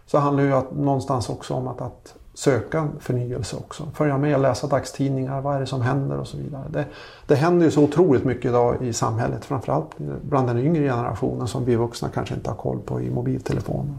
[0.07, 3.89] så handlar det ju att, någonstans också om att, att söka förnyelse också.
[3.95, 6.65] Följa med och läsa dagstidningar, vad är det som händer och så vidare.
[6.71, 6.85] Det,
[7.27, 11.65] det händer ju så otroligt mycket idag i samhället, framförallt bland den yngre generationen som
[11.65, 13.95] vi vuxna kanske inte har koll på i mobiltelefoner.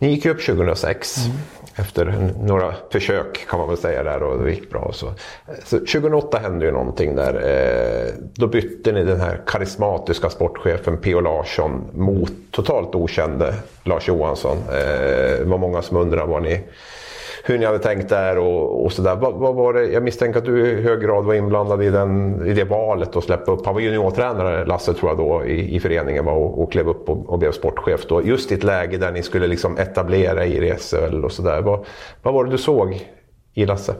[0.00, 1.38] Ni gick upp 2006 mm.
[1.74, 4.90] efter några försök kan man väl säga där och det gick bra.
[4.92, 5.12] Så.
[5.64, 7.34] så 2008 hände ju någonting där.
[7.34, 11.20] Eh, då bytte ni den här karismatiska sportchefen P.O.
[11.20, 14.56] Larsson mot totalt okände Lars Johansson.
[14.68, 16.60] Eh, det var många som undrade vad ni
[17.50, 19.16] hur ni hade tänkt där och, och sådär.
[19.16, 19.84] Vad, vad, var det?
[19.86, 23.24] Jag misstänker att du i hög grad var inblandad i, den, i det valet att
[23.24, 23.66] släppa upp.
[23.66, 27.28] Han var juniortränare, Lasse tror jag då, i, i föreningen och, och klev upp och,
[27.28, 28.06] och blev sportchef.
[28.08, 28.22] Då.
[28.22, 31.62] Just i ett läge där ni skulle liksom etablera er i SHL och sådär.
[31.62, 31.84] Vad,
[32.22, 33.08] vad var det du såg
[33.54, 33.94] i Lasse?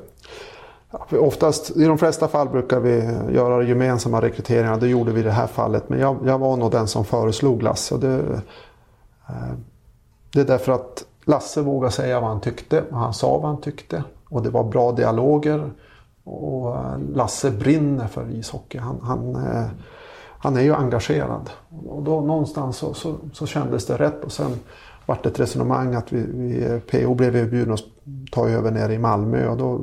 [1.11, 4.77] Oftast, I de flesta fall brukar vi göra gemensamma rekryteringar.
[4.77, 5.89] Det gjorde vi i det här fallet.
[5.89, 7.97] Men jag, jag var nog den som föreslog Lasse.
[7.97, 8.15] Det,
[9.29, 9.35] eh,
[10.33, 13.61] det är därför att Lasse vågade säga vad han tyckte och han sa vad han
[13.61, 14.05] tyckte.
[14.29, 15.71] Och det var bra dialoger.
[16.25, 18.79] Och eh, Lasse brinner för ishockey.
[18.79, 19.67] Han, han, eh,
[20.39, 21.51] han är ju engagerad.
[21.89, 24.25] Och då någonstans så, så, så kändes det rätt.
[24.25, 24.51] Och sen
[25.07, 27.85] vart det ett resonemang att vi, vi, PO blev erbjuden att
[28.33, 29.49] ta över nere i Malmö.
[29.49, 29.81] Och då,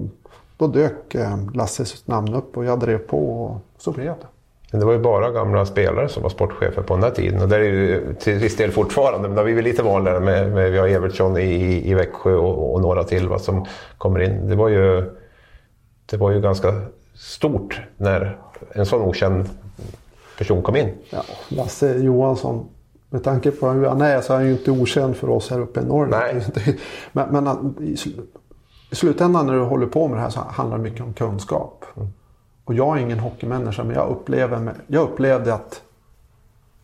[0.57, 4.37] då dök eh, Lasses namn upp och jag drev på och så blev det.
[4.71, 7.41] Men det var ju bara gamla spelare som var sportchefer på den där tiden.
[7.41, 9.27] Och det är ju till viss del fortfarande.
[9.27, 12.34] Men då har vi väl lite vanligare med, med vi har Evertsson i, i Växjö
[12.34, 13.65] och, och några till va, som
[13.97, 14.49] kommer in.
[14.49, 15.03] Det var, ju,
[16.06, 16.73] det var ju ganska
[17.15, 18.38] stort när
[18.71, 19.49] en sån okänd
[20.38, 20.89] person kom in.
[21.10, 22.67] Ja, Lasse Johansson,
[23.10, 25.60] med tanke på hur han är så är han ju inte okänd för oss här
[25.60, 26.41] uppe i Norrland.
[26.65, 26.77] Nej.
[27.12, 27.97] Men, men i,
[28.91, 31.86] i slutändan när du håller på med det här så handlar det mycket om kunskap.
[31.97, 32.10] Mm.
[32.67, 35.82] Och jag är ingen hockeymänniska men jag, upplever, jag upplevde att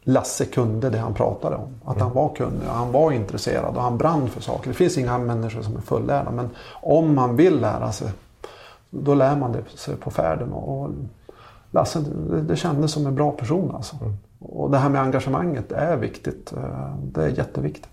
[0.03, 1.75] Lasse kunde det han pratade om.
[1.85, 4.69] Att han var kunnig och han var intresserad och han brann för saker.
[4.69, 6.49] Det finns inga människor som är fullärda men
[6.81, 8.11] om man vill lära sig
[8.89, 10.53] då lär man det sig på färden.
[10.53, 10.89] Och
[11.71, 13.95] Lasse, det, det kändes som en bra person alltså.
[14.01, 14.13] Mm.
[14.39, 16.53] Och det här med engagemanget är viktigt.
[16.57, 17.92] Eh, det är jätteviktigt.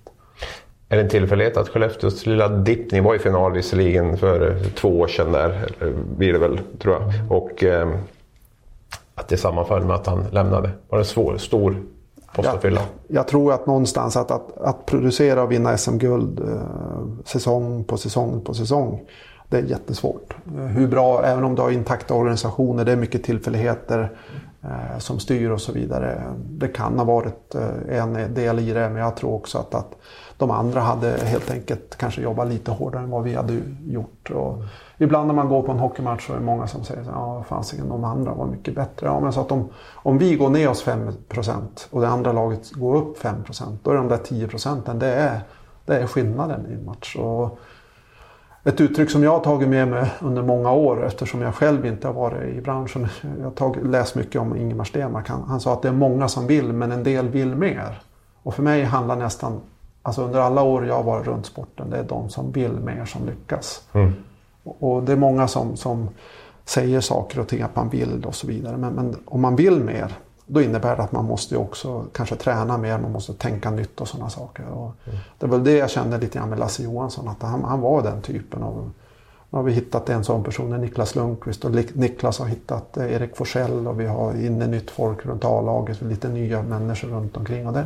[0.92, 5.00] Är det en tillfällighet att Skellefteås lilla dipp, ni var i final visserligen för två
[5.00, 5.66] år sedan där,
[6.16, 7.12] blir det väl tror jag.
[7.28, 7.88] Och eh,
[9.14, 10.70] att det sammanföll med att han lämnade.
[10.88, 11.76] Var det en svår, stor
[12.34, 12.80] post att fylla?
[12.80, 17.96] Jag, jag tror att någonstans att, att, att producera och vinna SM-guld eh, säsong på
[17.96, 19.00] säsong på säsong.
[19.48, 20.36] Det är jättesvårt.
[20.68, 24.12] Hur bra, även om du har intakta organisationer, det är mycket tillfälligheter
[24.62, 26.22] eh, som styr och så vidare.
[26.38, 29.96] Det kan ha varit eh, en del i det, men jag tror också att, att
[30.40, 34.30] de andra hade helt enkelt kanske jobbat lite hårdare än vad vi hade gjort.
[34.30, 34.62] Och
[34.98, 37.44] ibland när man går på en hockeymatch så är det många som säger att ja,
[37.48, 39.06] fasiken, de andra var mycket bättre.
[39.06, 42.72] Ja, men så att om, om vi går ner oss 5% och det andra laget
[42.72, 45.40] går upp 5% då är de där 10 procenten, det är,
[45.86, 47.16] det är skillnaden i en match.
[47.16, 47.58] Och
[48.64, 52.06] ett uttryck som jag har tagit med mig under många år eftersom jag själv inte
[52.06, 53.08] har varit i branschen.
[53.38, 55.28] Jag har tagit, läst mycket om Ingemar Stenmark.
[55.28, 58.02] Han, han sa att det är många som vill men en del vill mer.
[58.42, 59.60] Och för mig handlar nästan
[60.02, 63.04] Alltså under alla år jag har varit runt sporten, det är de som vill mer
[63.04, 63.82] som lyckas.
[63.92, 64.12] Mm.
[64.62, 66.08] Och det är många som, som
[66.64, 68.76] säger saker och ting att man vill och så vidare.
[68.76, 70.14] Men, men, om man vill mer,
[70.46, 74.08] då innebär det att man måste också kanske träna mer, man måste tänka nytt och
[74.08, 74.68] sådana saker.
[74.68, 75.18] Och mm.
[75.38, 78.22] Det var det jag kände lite grann med Lasse Johansson, att han, han var den
[78.22, 78.90] typen av
[79.50, 83.36] nu har vi hittat en sån person, Niklas Lundqvist och Niklas har hittat eh, Erik
[83.36, 87.66] Forsell och vi har inne nytt folk runt A-laget, lite nya människor runt omkring.
[87.66, 87.84] Och det,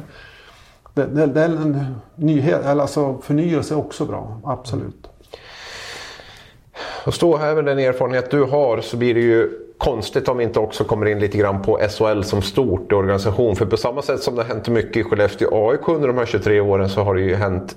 [0.94, 5.06] det, det, är en nyhet, alltså förnyelse är också bra, absolut.
[7.04, 10.44] Att stå här med den erfarenhet du har så blir det ju konstigt om vi
[10.44, 13.56] inte också kommer in lite grann på SHL som stort organisation.
[13.56, 16.26] För på samma sätt som det har hänt mycket i Skellefteå AIK under de här
[16.26, 17.76] 23 åren så har det ju hänt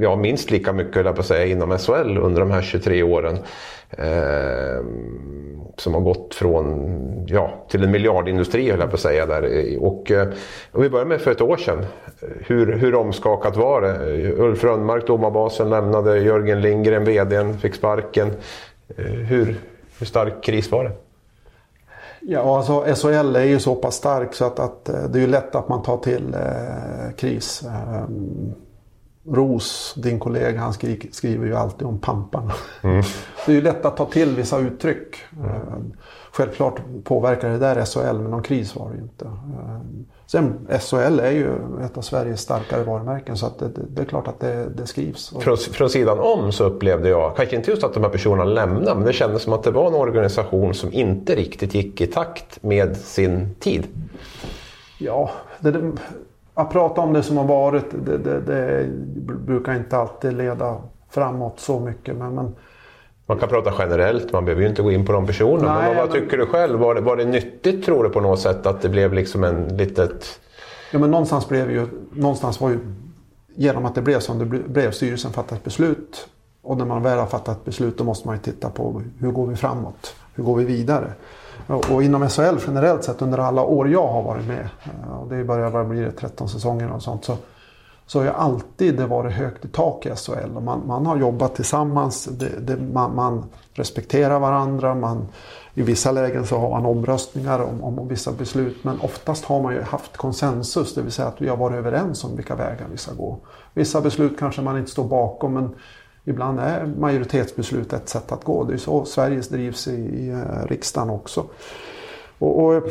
[0.00, 3.38] ja, minst lika mycket på säga, inom SHL under de här 23 åren.
[3.90, 4.84] Eh,
[5.76, 9.26] som har gått från ja, till en miljardindustri höll jag på att säga.
[9.26, 9.76] Där.
[9.80, 10.28] Och, eh,
[10.72, 11.86] om vi börjar med för ett år sedan.
[12.46, 14.32] Hur, hur omskakat var det?
[14.32, 16.18] Ulf Rönnmark, domarbasen, lämnade.
[16.18, 18.30] Jörgen Lindgren, VDn, fick sparken.
[18.96, 19.56] Eh, hur,
[19.98, 21.05] hur stark kris var det?
[22.28, 25.26] Ja, alltså SHL är ju så pass stark så att, att eh, det är ju
[25.26, 27.62] lätt att man tar till eh, kris.
[27.62, 28.04] Eh,
[29.28, 32.52] Ros, din kollega, han skri skriver ju alltid om pamparna.
[32.82, 33.02] Mm.
[33.46, 35.16] Det är ju lätt att ta till vissa uttryck.
[35.36, 35.92] Mm.
[36.32, 39.24] Självklart påverkar det där SHL, men någon kris var det ju inte.
[39.24, 39.80] Eh,
[40.26, 41.50] sen SHL är ju
[41.84, 45.34] ett av Sveriges starkare varumärken så att det, det är klart att det, det skrivs.
[45.40, 48.94] Från, från, sidan om så upplevde jag, kanske inte just att de här personerna lämnade,
[48.94, 52.62] men det kändes som att det var en organisation som inte riktigt gick i takt
[52.62, 53.86] med sin tid.
[54.98, 55.92] Ja, det,
[56.54, 57.84] att prata om det som har varit,
[58.46, 58.88] det
[59.46, 60.76] brukar inte alltid leda
[61.10, 62.16] framåt så mycket.
[62.16, 62.54] Men, men,
[63.26, 65.74] man kan prata generellt, man behöver ju inte gå in på de personerna.
[65.74, 66.20] Nej, men vad men...
[66.20, 66.78] tycker du själv?
[66.78, 69.76] Var det, var det nyttigt tror du på något sätt att det blev liksom en
[69.76, 70.40] litet...
[70.92, 72.78] Ja men någonstans blev ju, någonstans var ju,
[73.54, 76.28] genom att det blev som det blev, styrelsen fattade ett beslut.
[76.62, 79.46] Och när man väl har fattat beslut då måste man ju titta på hur går
[79.46, 80.14] vi framåt?
[80.34, 81.12] Hur går vi vidare?
[81.66, 85.44] Och inom SHL generellt sett under alla år jag har varit med, eh, och det
[85.44, 87.36] börjar det, 13 säsonger och sånt, så,
[88.06, 90.56] så har alltid det varit högt i tak i SHL.
[90.56, 95.28] Och man, man har jobbat tillsammans, det, det, man, man, respekterar varandra, man,
[95.74, 98.76] i vissa lägen så har man omröstningar om, om, vissa beslut.
[98.84, 102.24] Men oftast har man ju haft konsensus, det vill säga att vi har varit överens
[102.24, 103.38] om vilka vägar vi ska gå.
[103.74, 105.74] Vissa beslut kanske man inte står bakom men
[106.24, 108.64] ibland är majoritetsbeslut ett sätt att gå.
[108.64, 111.46] Det är så Sverige drivs i, i eh, riksdagen också.
[112.38, 112.82] Och, och,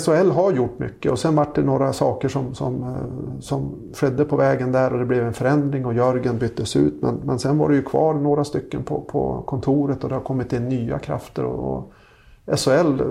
[0.00, 4.24] SHL har gjort mycket och sen var det några saker som, som, eh, som skedde
[4.24, 7.02] på vägen där och det blev en förändring och Jörgen byttes ut.
[7.02, 10.22] Men, men sen var det ju kvar några stycken på, på kontoret och det har
[10.22, 11.44] kommit in nya krafter.
[11.44, 11.92] Och, och
[12.58, 13.06] SHL eh,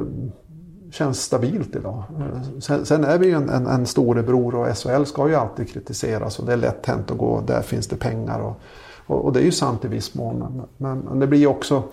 [0.91, 2.03] känns stabilt idag.
[2.19, 5.69] Eh, sen, sen är vi ju en, en, en storebror och SHL ska ju alltid
[5.69, 8.39] kritiseras och det är lätt hänt att gå, där finns det pengar.
[8.39, 8.61] Och,
[9.07, 10.61] och, och det är ju sant i viss mån.
[10.77, 11.83] Men, men det blir också...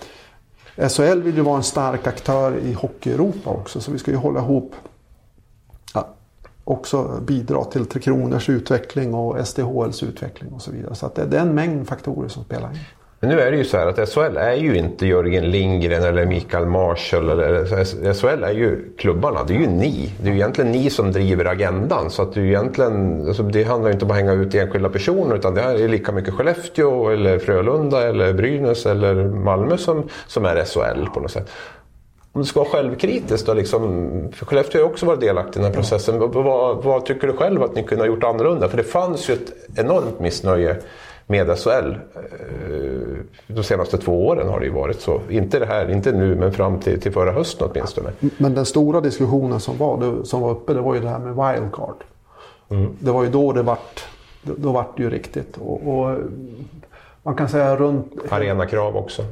[0.76, 4.40] SHL vill ju vara en stark aktör i hockey-Europa också så vi ska ju hålla
[4.40, 4.74] ihop.
[5.94, 6.08] Ja,
[6.64, 10.94] också bidra till Tre Kronors utveckling och SDHLs utveckling och så vidare.
[10.94, 12.78] Så det, det är en mängd faktorer som spelar in.
[13.26, 16.26] Men nu är det ju så här att SHL är ju inte Jörgen Lindgren eller
[16.26, 17.30] Mikael Marshall.
[17.30, 20.12] Eller, SHL är ju klubbarna, det är ju ni.
[20.20, 22.10] Det är ju egentligen ni som driver agendan.
[22.10, 24.88] Så att det, är egentligen, alltså det handlar ju inte om att hänga ut enskilda
[24.88, 30.44] personer utan det är lika mycket Skellefteå eller Frölunda eller Brynäs eller Malmö som, som
[30.44, 31.50] är SHL på något sätt.
[32.32, 35.62] Om du ska vara självkritisk då, liksom, för Skellefteå har ju också varit delaktig i
[35.62, 36.18] den här processen.
[36.18, 38.68] Vad, vad, tycker du själv att ni kunde ha gjort annorlunda?
[38.68, 40.76] För det fanns ju ett enormt missnöje
[41.26, 41.70] med SHL.
[41.70, 45.20] Eh, de senaste två åren har det ju varit så.
[45.28, 48.10] Inte det här, inte nu, men fram till, till förra hösten åtminstone.
[48.38, 51.28] Men den stora diskussionen som var, som var uppe, det var ju det här med
[51.28, 52.04] wildcard.
[52.68, 52.96] Mm.
[52.98, 54.04] Det var ju då det vart,
[54.42, 55.56] då vart det ju riktigt.
[55.56, 56.18] Och, och
[57.22, 58.12] man kan säga runt...
[58.28, 59.22] Arenakrav också.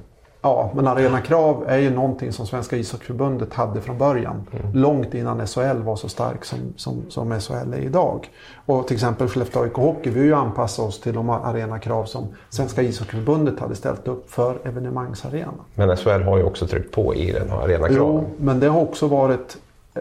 [0.44, 4.46] Ja, men arenakrav är ju någonting som Svenska ishockeyförbundet hade från början.
[4.52, 4.72] Mm.
[4.74, 8.30] Långt innan SHL var så stark som, som, som SHL är idag.
[8.66, 12.26] Och till exempel Skellefteå AIK Hockey, vi har ju anpassat oss till de arenakrav som
[12.50, 15.52] Svenska ishockeyförbundet hade ställt upp för evenemangsarena.
[15.74, 17.96] Men SHL har ju också tryckt på i den här arenakraven.
[17.96, 19.56] Jo, men det har också varit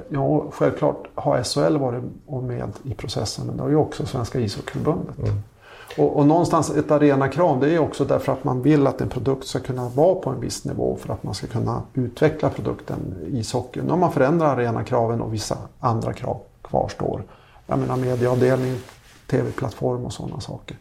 [0.10, 2.04] Ja, självklart har SHL varit
[2.44, 5.18] med i processen, men det har ju också Svenska ishockeyförbundet.
[5.18, 5.34] Mm.
[5.98, 9.48] Och, och någonstans ett arenakrav det är också därför att man vill att en produkt
[9.48, 13.82] ska kunna vara på en viss nivå för att man ska kunna utveckla produkten ishockey.
[13.82, 17.24] Nu har man förändrat arenakraven och vissa andra krav kvarstår.
[17.68, 18.76] Jag menar medieavdelning,
[19.28, 20.78] tv-plattform och sådana saker.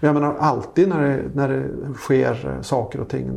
[0.00, 3.30] Men jag menar alltid när det, när det sker saker och ting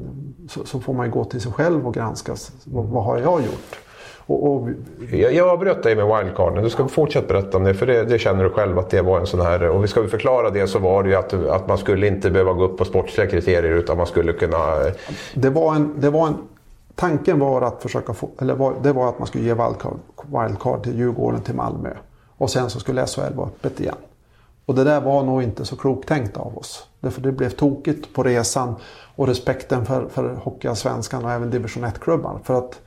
[0.49, 2.51] så, så får man gå till sig själv och granskas.
[2.63, 3.82] Vad, vad har jag gjort?
[4.25, 4.69] Och, och...
[5.11, 6.63] Jag, jag avbröt dig med wildcarden.
[6.63, 9.19] Du ska fortsätta berätta om det, för det, det, känner du själv att det var
[9.19, 9.69] en sån här...
[9.69, 12.53] Och vi ska förklara det så var det ju att, att man skulle inte behöva
[12.53, 14.57] gå upp på sportsliga kriterier utan man skulle kunna...
[15.33, 15.93] Det var en...
[15.97, 16.37] Det var en
[16.95, 20.83] tanken var att försöka få, eller var, det var att man skulle ge wildcard, wildcard
[20.83, 21.89] till Djurgården till Malmö.
[22.37, 23.95] Och sen så skulle SHL vara öppet igen.
[24.65, 26.87] Och det där var nog inte så klokt tänkt av oss.
[26.99, 28.75] Därför det blev tokigt på resan
[29.15, 32.39] och respekten för, för Hockeyallsvenskan och även division 1-klubbar.
[32.43, 32.81] För att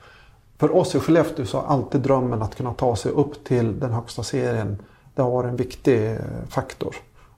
[0.57, 3.93] för oss i Skellefteå så har alltid drömmen att kunna ta sig upp till den
[3.93, 4.81] högsta serien.
[5.15, 6.17] Det har varit en viktig eh,
[6.49, 6.95] faktor.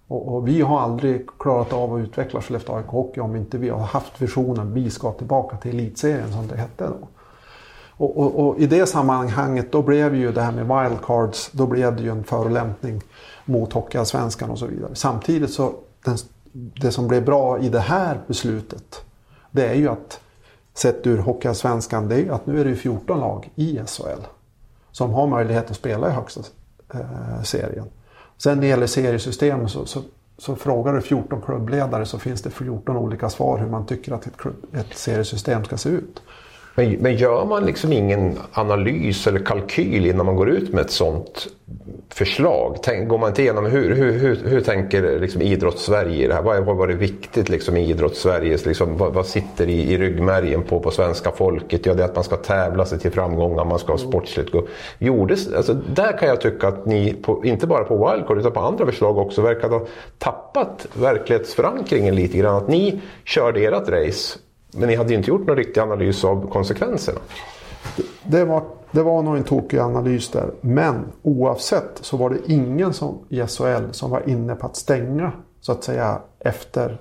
[0.07, 3.69] Och, och vi har aldrig klarat av att utveckla Skellefteå AIK Hockey om inte vi
[3.69, 7.07] har haft visionen vi ska tillbaka till elitserien som det hette då.
[7.99, 11.95] Och, och, och, i det sammanhanget då blev ju det här med wildcards, då blev
[11.95, 13.01] det ju en förolämpning
[13.45, 14.95] mot Hockeyallsvenskan och så vidare.
[14.95, 15.73] Samtidigt så,
[16.05, 16.17] den,
[16.81, 19.05] det som blev bra i det här beslutet,
[19.51, 20.19] det är ju att
[20.79, 24.21] sett ur Hockeyallsvenskan det är att nu är det 14 lag i SHL
[24.91, 26.41] som har möjlighet att spela i högsta
[26.93, 27.85] eh, serien.
[28.37, 30.01] Sen när det gäller seriesystem så, så,
[30.37, 34.27] så, frågar du 14 klubbledare så finns det 14 olika svar hur man tycker att
[34.27, 36.21] ett, klubb, ett seriesystem ska se ut.
[36.79, 40.91] Men, men gör man liksom ingen analys eller kalkyl innan man går ut med ett
[40.91, 41.47] sånt
[42.09, 42.77] förslag?
[42.83, 46.41] Tänk, går man inte igenom hur, hur, hur, hur tänker liksom idrotts-Sverige i det här?
[46.41, 48.57] Vad har varit viktigt liksom i idrotts-Sverige?
[48.65, 51.85] Liksom, vad, vad, sitter i, i ryggmärgen på, på svenska folket?
[51.85, 54.67] Ja, det är att man ska tävla sig till framgångar, man ska ha sportsligt gå.
[54.99, 58.59] Gjordes, alltså, där kan jag tycka att ni, på, inte bara på Wildcard utan på
[58.59, 59.85] andra förslag också, verkar ha
[60.17, 62.55] tappat verklighetsförankringen lite grann.
[62.55, 64.39] Att ni körde ert race
[64.71, 67.19] men ni hade ju inte gjort någon riktig analys av konsekvenserna.
[68.23, 70.51] Det var, det var nog en tokig analys där.
[70.61, 75.31] Men oavsett så var det ingen som, i SHL som var inne på att stänga
[75.61, 76.97] så att säga efter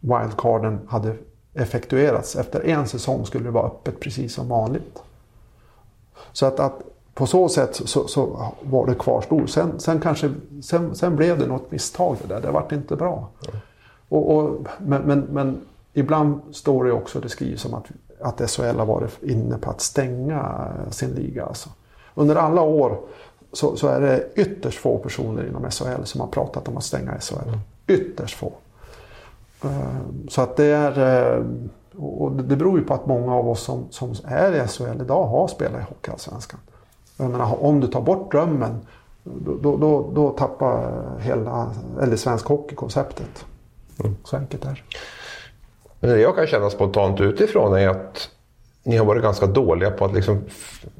[0.00, 1.16] wildcarden hade
[1.54, 2.36] effektuerats.
[2.36, 5.02] Efter en säsong skulle det vara öppet precis som vanligt.
[6.32, 6.82] Så att, att
[7.14, 9.50] på så sätt så, så var det kvarstod.
[9.50, 10.30] Sen, sen, kanske,
[10.62, 12.40] sen, sen blev det något misstag det där.
[12.40, 13.28] Det vart inte bra.
[14.08, 15.60] Och, och, men, men, men
[15.98, 17.86] Ibland står det också, det skrivs om att,
[18.20, 21.44] att SHL har varit inne på att stänga sin liga.
[21.44, 21.68] Alltså.
[22.14, 23.00] Under alla år
[23.52, 27.20] så, så, är det ytterst få personer inom SHL som har pratat om att stänga
[27.20, 27.48] SHL.
[27.48, 27.58] Mm.
[27.86, 28.52] Ytterst få.
[29.64, 29.70] Eh,
[30.28, 31.34] så att det är...
[31.36, 31.44] Eh,
[31.98, 35.26] och det beror ju på att många av oss som, som är i SHL idag
[35.26, 36.60] har spelat i Hockeyallsvenskan.
[37.16, 38.86] Jag menar, om du tar bort drömmen
[39.24, 43.44] då, då, då, tappar hela, eller svensk hockeykonceptet.
[44.00, 44.16] Mm.
[44.24, 44.98] Så enkelt är det.
[46.00, 48.30] Men det jag kan känna spontant utifrån är att
[48.86, 50.44] ni har varit ganska dåliga på att liksom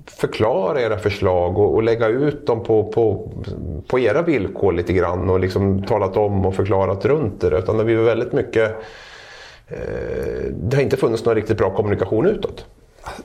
[0.07, 3.33] förklara era förslag och, och, lägga ut dem på, på,
[3.87, 7.59] på era villkor lite grann och liksom talat om och förklarat runt det.
[7.59, 8.71] Utan det blir väldigt mycket...
[9.69, 12.67] Eh, det har inte funnits någon riktigt bra kommunikation utåt.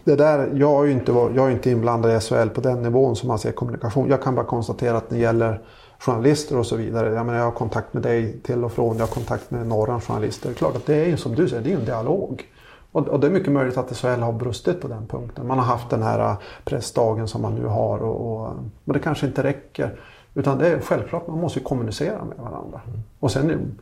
[0.04, 3.16] Det där, jag, är ju inte, jag är inte inblandad i SHL på den nivån
[3.16, 4.10] som man ser kommunikation.
[4.10, 5.62] Jag kan bara konstatera att det gäller
[6.06, 7.14] journalister och så vidare.
[7.14, 10.02] Jag, menar, jag har kontakt med dig till och från, jag har kontakt med några
[10.02, 10.50] journalister.
[10.50, 12.48] Det är klart att det är ju som du säger, det är en dialog.
[12.92, 15.48] Och, och, det är mycket möjligt att SHL har brustit på den punkten.
[15.48, 18.00] Man har haft den här pressdagen som man nu har.
[18.00, 20.00] Och, och, men det kanske inte räcker.
[20.34, 22.82] Utan det är självklart, man måste kommunicera med varandra.
[23.20, 23.78] Och sen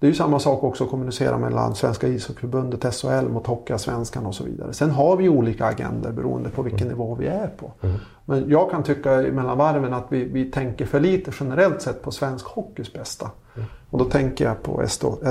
[0.00, 4.34] det är ju samma sak också att kommunicera mellan Svenska ishockeyförbundet, SHL mot Hockeyallsvenskan och
[4.34, 4.72] så vidare.
[4.72, 6.98] Sen har vi olika agender beroende på vilken mm.
[6.98, 7.72] nivå vi är på.
[7.80, 7.96] Mm.
[8.24, 12.10] Men jag kan tycka mellan varven att vi, vi tänker för lite generellt sett på
[12.10, 13.30] svensk hockeys bästa.
[13.56, 13.68] Mm.
[13.90, 14.82] Och då tänker jag på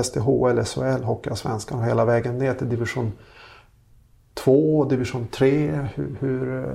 [0.02, 3.12] SDHL, SHL, Hockeyallsvenskan och hela vägen ner till division
[4.34, 5.88] 2, division 3.
[5.94, 6.74] Hur, hur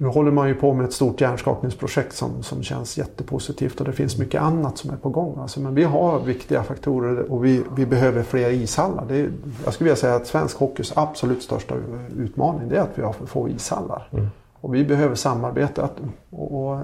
[0.00, 3.92] nu håller man ju på med ett stort hjärnskakningsprojekt som, som känns jättepositivt och det
[3.92, 5.38] finns mycket annat som är på gång.
[5.40, 9.04] Alltså, men vi har viktiga faktorer och vi, vi behöver fler ishallar.
[9.08, 9.30] Det är,
[9.64, 11.74] jag skulle vilja säga att svensk hockeys absolut största
[12.16, 14.08] utmaning det är att vi har för få ishallar.
[14.12, 14.26] Mm.
[14.60, 15.88] Och vi behöver samarbeta.
[16.30, 16.80] Och, och,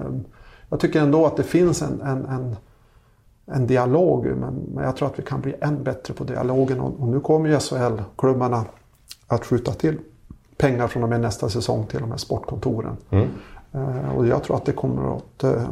[0.69, 2.55] jag tycker ändå att det finns en, en, en,
[3.45, 6.99] en dialog men, men, jag tror att vi kan bli än bättre på dialogen och,
[6.99, 8.65] och nu kommer ju SHL-klubbarna
[9.27, 9.97] att skjuta till
[10.57, 12.97] pengar från och med nästa säsong till de här sportkontoren.
[13.09, 13.29] Mm.
[13.73, 15.63] Eh, och jag tror att det kommer att eh,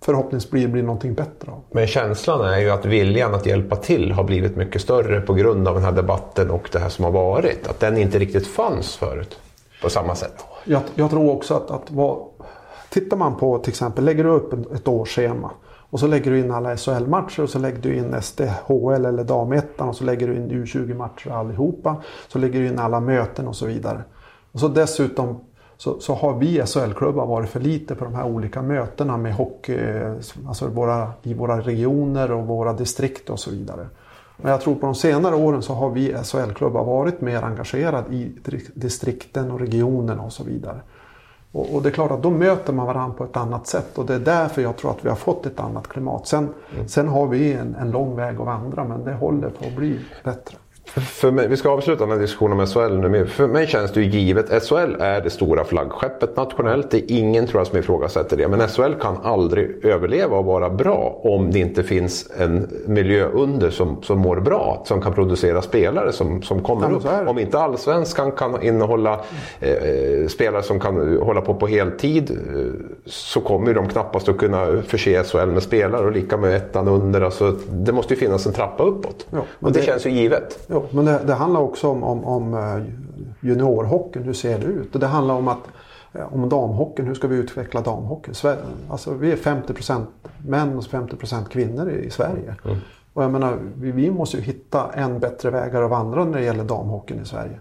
[0.00, 1.60] förhoppningsvis bli, någonting bättre av.
[1.70, 5.68] Men känslan är ju att viljan att hjälpa till har blivit mycket större på grund
[5.68, 7.66] av den här debatten och det här som har varit.
[7.66, 9.38] Att den inte riktigt fanns förut
[9.82, 10.44] på samma sätt.
[10.64, 12.18] Jag, jag tror också att, att vad,
[12.90, 15.50] tittar man på till exempel, lägger du upp ett årsschema
[15.94, 19.88] och så lägger du in alla SHL-matcher och så lägger du in SDHL eller damettan
[19.88, 21.96] och så lägger du in U20-matcher allihopa.
[22.28, 24.02] Så lägger du in alla möten och så vidare.
[24.52, 25.40] Och så dessutom
[25.76, 29.74] så, så har vi SHL-klubbar varit för lite på de här olika mötena med hockey,
[29.74, 30.14] eh,
[30.48, 33.86] alltså våra, i våra regioner och våra distrikt och så vidare.
[34.36, 38.32] Men jag tror på de senare åren så har vi SHL-klubbar varit mer engagerade i
[38.74, 40.80] distrikten och regionerna och så vidare.
[41.54, 44.06] Och, och, det är klart att då möter man varandra på ett annat sätt och
[44.06, 46.26] det är därför jag tror att vi har fått ett annat klimat.
[46.26, 46.88] Sen, mm.
[46.88, 50.00] sen har vi en, en lång väg att vandra men det håller på att bli
[50.24, 50.56] bättre.
[50.86, 53.26] För mig, vi ska avsluta den här diskussionen med SHL nu.
[53.26, 54.64] För mig känns det ju givet.
[54.64, 56.90] SHL är det stora flaggskeppet nationellt.
[56.90, 58.48] Det är ingen tror jag som ifrågasätter det.
[58.48, 63.70] Men SHL kan aldrig överleva och vara bra om det inte finns en miljö under
[63.70, 64.82] som, som mår bra.
[64.86, 67.28] Som kan producera spelare som, som kommer upp.
[67.28, 69.20] Om inte allsvenskan kan innehålla
[69.60, 72.30] eh, spelare som kan hålla på på heltid.
[72.30, 76.06] Eh, så kommer de knappast att kunna förse SHL med spelare.
[76.06, 77.20] Och lika med ettan under.
[77.20, 79.26] Alltså, det måste ju finnas en trappa uppåt.
[79.30, 80.68] Ja, och det, det känns ju givet.
[80.74, 82.82] Jo, men det, det, handlar också om, om, om eh,
[83.40, 84.24] juniorhockeyn.
[84.24, 84.94] Hur ser det ut?
[84.94, 85.68] Och det handlar om att
[86.12, 88.56] eh, om damhockeyn, hur ska vi utveckla damhockeyn?
[88.90, 90.06] Alltså, vi är 50%
[90.46, 92.54] män och 50% kvinnor i Sverige.
[92.64, 92.76] Mm.
[93.12, 96.44] Och jag menar, vi, vi, måste ju hitta än bättre vägar att vandra när det
[96.44, 97.58] gäller damhockeyn i Sverige.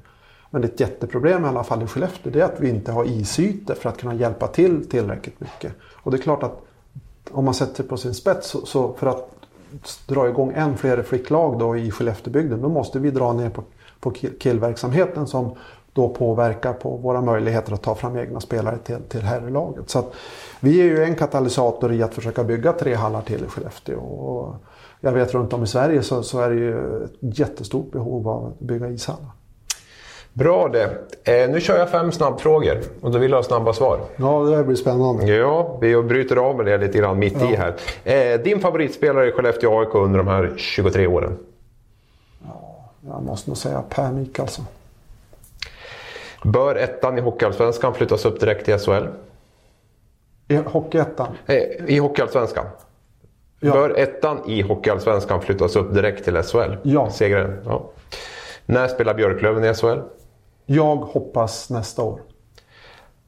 [0.49, 3.73] Men ett jätteproblem i alla fall i Skellefteå det är att vi inte har isytor
[3.73, 5.73] för att kunna hjälpa till tillräckligt mycket.
[5.81, 6.61] Och det är klart att
[7.31, 9.29] om man sätter på sin spets så, så för att
[10.07, 12.61] dra igång än fler flicklag då i Skelleftebygden.
[12.61, 13.63] då måste vi dra ner på,
[13.99, 15.55] på killverksamheten som
[15.93, 19.89] då påverkar på våra möjligheter att ta fram egna spelare till, till herrlaget.
[19.89, 20.13] Så att
[20.59, 23.99] vi är ju en katalysator i att försöka bygga tre hallar till i Skellefteå.
[23.99, 24.55] Och
[25.01, 28.45] jag vet runt om i Sverige så, så är det ju ett jättestort behov av
[28.45, 29.31] att bygga ishallar.
[30.33, 30.97] Bra det.
[31.23, 33.99] Eh, nu kör jag fem snabbfrågor och då vill jag ha snabba svar.
[34.15, 35.25] Ja, det blir spännande.
[35.25, 37.51] Ja, vi bryter av med det lite grann mitt ja.
[37.51, 37.75] i här.
[38.03, 41.37] Eh, din favoritspelare i Skellefteå AIK under de här 23 åren?
[42.45, 44.65] Ja, jag måste nog säga Per Mikaelsson.
[46.43, 49.07] Bör ettan i Hockeyallsvenskan flyttas upp direkt till SHL?
[50.47, 51.27] I Hockeyettan?
[51.45, 51.55] Eh,
[51.87, 52.65] I Hockeyallsvenskan.
[53.59, 53.73] Ja.
[53.73, 56.75] Bör ettan i Hockeyallsvenskan flyttas upp direkt till SHL?
[56.83, 57.09] Ja.
[57.09, 57.61] Segraren?
[57.65, 57.89] Ja.
[58.65, 59.99] När spelar Björklöven i SHL?
[60.65, 62.21] Jag hoppas nästa år.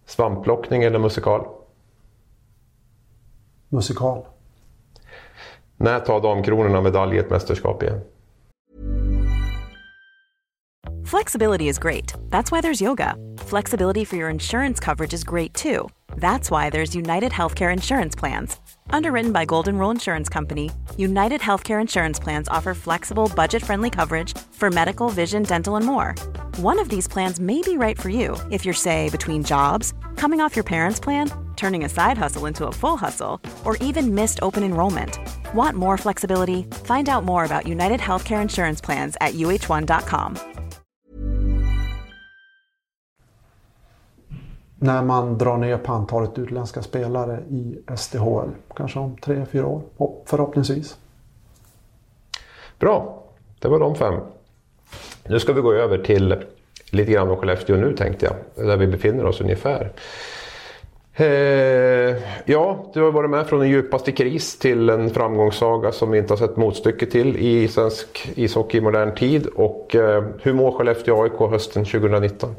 [0.06, 1.48] Svampplockning eller musikal?
[3.70, 4.26] Musikal.
[5.78, 8.02] När tar Damkronorna medalj i ett mästerskap igen?
[11.06, 12.14] Flexibility is great.
[12.30, 13.16] That's why there's yoga.
[13.38, 15.88] Flexibility for your insurance coverage is great too.
[16.18, 18.60] That's why there's United Healthcare Insurance Plans.
[18.90, 24.38] Underwritten by Golden Rule Insurance Company, United Healthcare Insurance Plans offer flexible, budget friendly coverage
[24.52, 26.16] for medical, vision, dental, and more.
[26.58, 30.40] One of these plans may be right for you if you're, say, between jobs, coming
[30.40, 34.40] off your parents' plan, turning a side hustle into a full hustle, or even missed
[34.42, 35.20] open enrollment.
[35.54, 36.64] Want more flexibility?
[36.86, 40.38] Find out more about United Healthcare Insurance Plans at uh1.com.
[44.80, 48.50] när man drar ner på antalet utländska spelare i SDHL.
[48.76, 49.82] Kanske om tre, fyra år
[50.26, 50.98] förhoppningsvis.
[52.80, 53.24] Bra,
[53.60, 54.22] det var de fem.
[55.28, 56.36] Nu ska vi gå över till
[56.92, 58.66] lite grann om Skellefteå nu tänkte jag.
[58.68, 59.92] Där vi befinner oss ungefär.
[61.18, 66.18] Eh, ja, du har varit med från den djupaste kris till en framgångssaga som vi
[66.18, 69.46] inte har sett motstycke till i svensk ishockey i modern tid.
[69.46, 72.56] Och eh, hur mår Skellefteå AIK hösten 2019?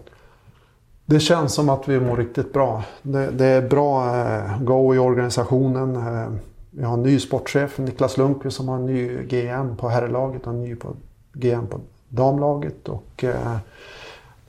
[1.06, 2.82] Det känns som att vi mår riktigt bra.
[3.02, 5.96] Det, det är bra eh, go i organisationen.
[5.96, 6.32] Eh,
[6.70, 10.52] vi har en ny sportchef, Niklas Lundqvist, som har en ny GM på herrlaget och
[10.52, 10.96] en ny på
[11.32, 12.88] GM på damlaget.
[12.88, 13.56] Och, eh,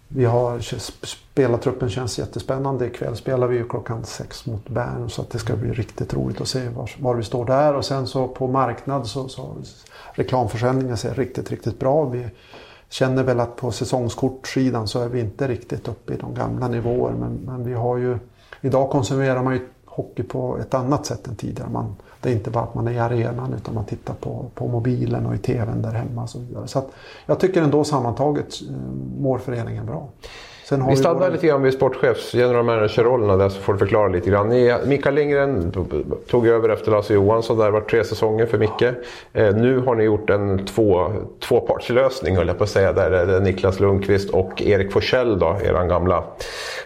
[0.08, 0.60] vi har,
[1.05, 2.88] spelartruppen känns jättespännande.
[2.88, 6.41] Ikväll spelar vi ju klockan sex mot Bern så att det ska bli riktigt roligt
[6.41, 7.74] att se var, var vi står där.
[7.74, 9.55] Och sen så på marknad så, så
[10.12, 12.05] reklamförsäljningen ser riktigt, riktigt bra.
[12.05, 12.28] Vi
[12.89, 17.14] känner väl att på säsongskortsidan så är vi inte riktigt uppe i de gamla nivåer.
[17.14, 18.18] Men, men vi har ju,
[18.62, 21.70] idag konsumerar man ju hockey på ett annat sätt än tidigare.
[21.70, 24.68] Man, det är inte bara att man är i arenan utan man tittar på, på
[24.68, 26.24] mobilen och i tvn där hemma.
[26.24, 26.68] Och så vidare.
[26.68, 26.84] Så
[27.26, 28.76] jag tycker ändå sammantaget eh,
[29.20, 30.09] mår föreningen bra.
[30.70, 31.30] Sen vi stannar våra...
[31.30, 34.49] lite grann vid sportchefs general manager-rollerna där så får du förklara lite grann.
[34.49, 35.72] Ni, Mikael Lindgren
[36.30, 37.57] tog över efter Lasse Johansson.
[37.57, 38.82] Det var tre säsonger för Micke.
[39.34, 41.11] Eh, nu har ni gjort en två,
[41.47, 42.93] tvåpartslösning höll jag på att säga.
[42.93, 46.24] Där Niklas Lundqvist och Erik Forsell, då, er gamla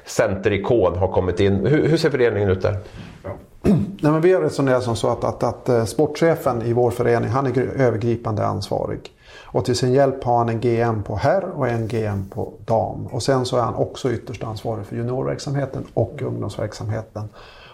[0.06, 1.66] centerikon, har kommit in.
[1.66, 2.78] Hur, hur ser fördelningen ut där?
[3.64, 7.30] Nej, men vi har resonerat som så att, att, att, eh, sportchefen i vår förening
[7.30, 9.12] han är övergripande ansvarig.
[9.54, 13.08] Och till sin hjälp har han en GM på herr och en GM på dam.
[13.08, 17.30] Och sen så är han också ytterst ansvarig för juniorverksamheten och ungdomsverksamheten.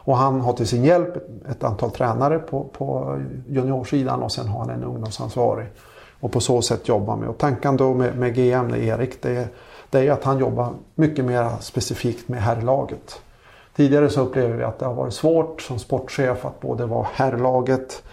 [0.08, 1.16] Och han har till sin hjälp
[1.52, 3.18] ett antal tränare på, på
[3.48, 5.68] juniorsidan och sen har han en ungdomsansvarig.
[6.20, 7.30] Och på så sätt jobbar med.
[7.30, 9.48] Och tanken då med, med GM, Erik, det är,
[9.90, 13.22] det är att han jobbar mycket mer specifikt med herrlaget.
[13.76, 18.04] Tidigare så upplever vi att det har varit svårt som sportchef att både vara herrlaget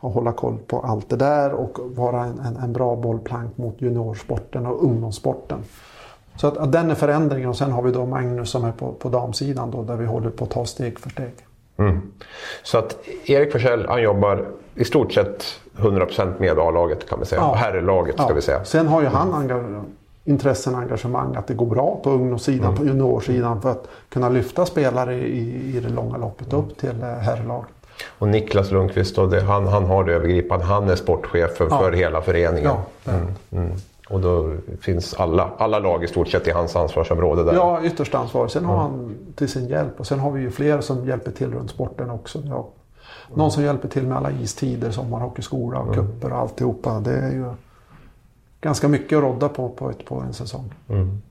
[0.00, 3.82] och hålla koll på allt det där och vara en, en, en bra bollplank mot
[3.82, 5.58] juniorsporten och ungdomssporten.
[6.36, 8.92] Så att, att den är förändringen och sen har vi då Magnus som är på,
[8.92, 11.32] på damsidan då där vi håller på att ta steg för steg.
[11.76, 12.12] Mm.
[12.62, 15.44] Så att Erik Forsell han jobbar i stort sett
[15.76, 17.40] 100% med A-laget kan vi säga.
[17.40, 17.54] Ja.
[17.54, 18.34] Herrlaget ska ja.
[18.34, 18.64] vi säga.
[18.64, 19.34] Sen har ju han
[20.30, 22.76] intressen och engagemang att det går bra på ungdomssidan, mm.
[22.76, 27.08] på juniorsidan för att kunna lyfta spelare i, i det långa loppet upp till eh,
[27.08, 27.70] herrlaget.
[28.18, 30.64] Och Niklas Lundqvist, då, det, han, han har det övergripande.
[30.64, 31.78] Han är sportchef för, ja.
[31.78, 32.70] för hela föreningen.
[33.04, 33.72] Ja, mm, mm.
[34.08, 37.52] Och då finns alla, alla lag i stort sett i hans ansvarsområde där.
[37.52, 38.48] Ja, ytterst ansvar.
[38.48, 41.52] Sen har han till sin hjälp och sen har vi ju fler som hjälper till
[41.52, 42.42] runt sporten också.
[42.48, 42.68] Ja.
[43.34, 46.06] Någon som hjälper till med alla istider, sommarhockeyskola och mm.
[46.06, 47.00] kupper och alltihopa.
[47.00, 47.44] Det är ju
[48.60, 50.74] ganska mycket att rodda på på, ett, på en säsong.
[50.88, 51.22] Mm.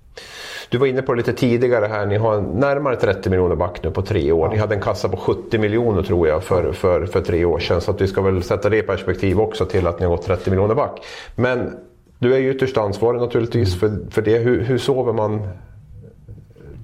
[0.69, 3.91] Du var inne på det lite tidigare här, ni har närmare 30 miljoner back nu
[3.91, 4.47] på tre år.
[4.47, 4.51] Ja.
[4.51, 7.81] Ni hade en kassa på 70 miljoner tror jag för, för, för tre år sedan.
[7.81, 10.25] Så att vi ska väl sätta det i perspektiv också till att ni har gått
[10.25, 11.05] 30 miljoner back.
[11.35, 11.77] Men
[12.19, 14.37] du är ju ytterst ansvarig naturligtvis för, för det.
[14.37, 15.47] Hur, hur sover man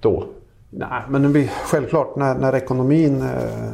[0.02, 0.26] då?
[0.70, 3.72] Nej, men vi, självklart när, när ekonomin eh,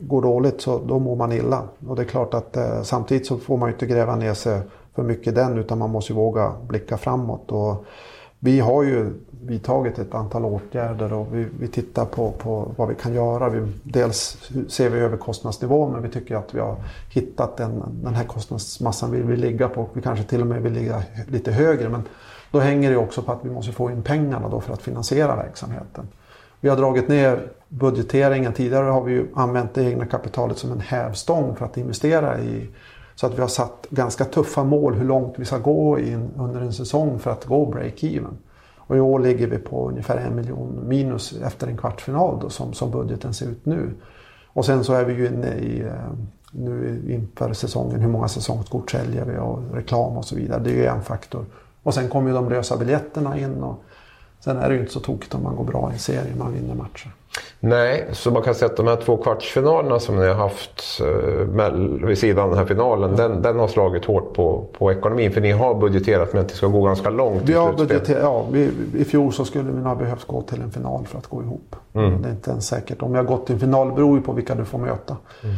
[0.00, 1.62] går dåligt så då mår man illa.
[1.88, 4.60] Och det är klart att eh, samtidigt så får man ju inte gräva ner sig
[5.00, 7.50] för mycket i den utan man måste våga blicka framåt.
[7.50, 7.84] Och
[8.38, 12.94] vi har ju vidtagit ett antal åtgärder och vi, vi tittar på, på vad vi
[12.94, 13.48] kan göra.
[13.48, 16.76] Vi, dels ser vi över kostnadsnivån men vi tycker att vi har
[17.10, 19.88] hittat den, den här kostnadsmassan vi vill ligga på.
[19.92, 22.02] Vi kanske till och med vill ligga lite högre men
[22.50, 25.36] då hänger det också på att vi måste få in pengarna då för att finansiera
[25.36, 26.08] verksamheten.
[26.60, 28.52] Vi har dragit ner budgeteringen.
[28.52, 32.68] Tidigare har vi använt det egna kapitalet som en hävstång för att investera i
[33.20, 36.60] så att vi har satt ganska tuffa mål hur långt vi ska gå in under
[36.60, 38.36] en säsong för att gå break-even.
[38.76, 42.72] Och i år ligger vi på ungefär en miljon minus efter en kvartsfinal då, som,
[42.72, 43.90] som budgeten ser ut nu.
[44.46, 45.92] Och sen så är vi ju inne i eh,
[46.50, 50.60] nu inför säsongen hur många säsongskort säljer vi och reklam och så vidare.
[50.64, 51.44] Det är ju en faktor.
[51.82, 53.82] Och sen kommer ju de lösa biljetterna in och
[54.40, 56.52] sen är det ju inte så tokigt om man går bra i en serie, man
[56.52, 57.10] vinner matcher.
[57.60, 62.06] Nej, så man kan säga att de här två kvartsfinalerna som ni har haft eh,
[62.06, 65.32] vid sidan av den här finalen, den, den har slagit hårt på, på ekonomin.
[65.32, 68.46] För ni har budgeterat med att det ska gå ganska långt vi har budgeterat, ja,
[68.52, 71.26] vi, I fjol så skulle vi nog ha behövt gå till en final för att
[71.26, 71.76] gå ihop.
[71.94, 72.22] Mm.
[72.22, 73.02] Det är inte ens säkert.
[73.02, 75.16] Om har gått till en final beror ju på vilka du får möta.
[75.42, 75.56] Mm.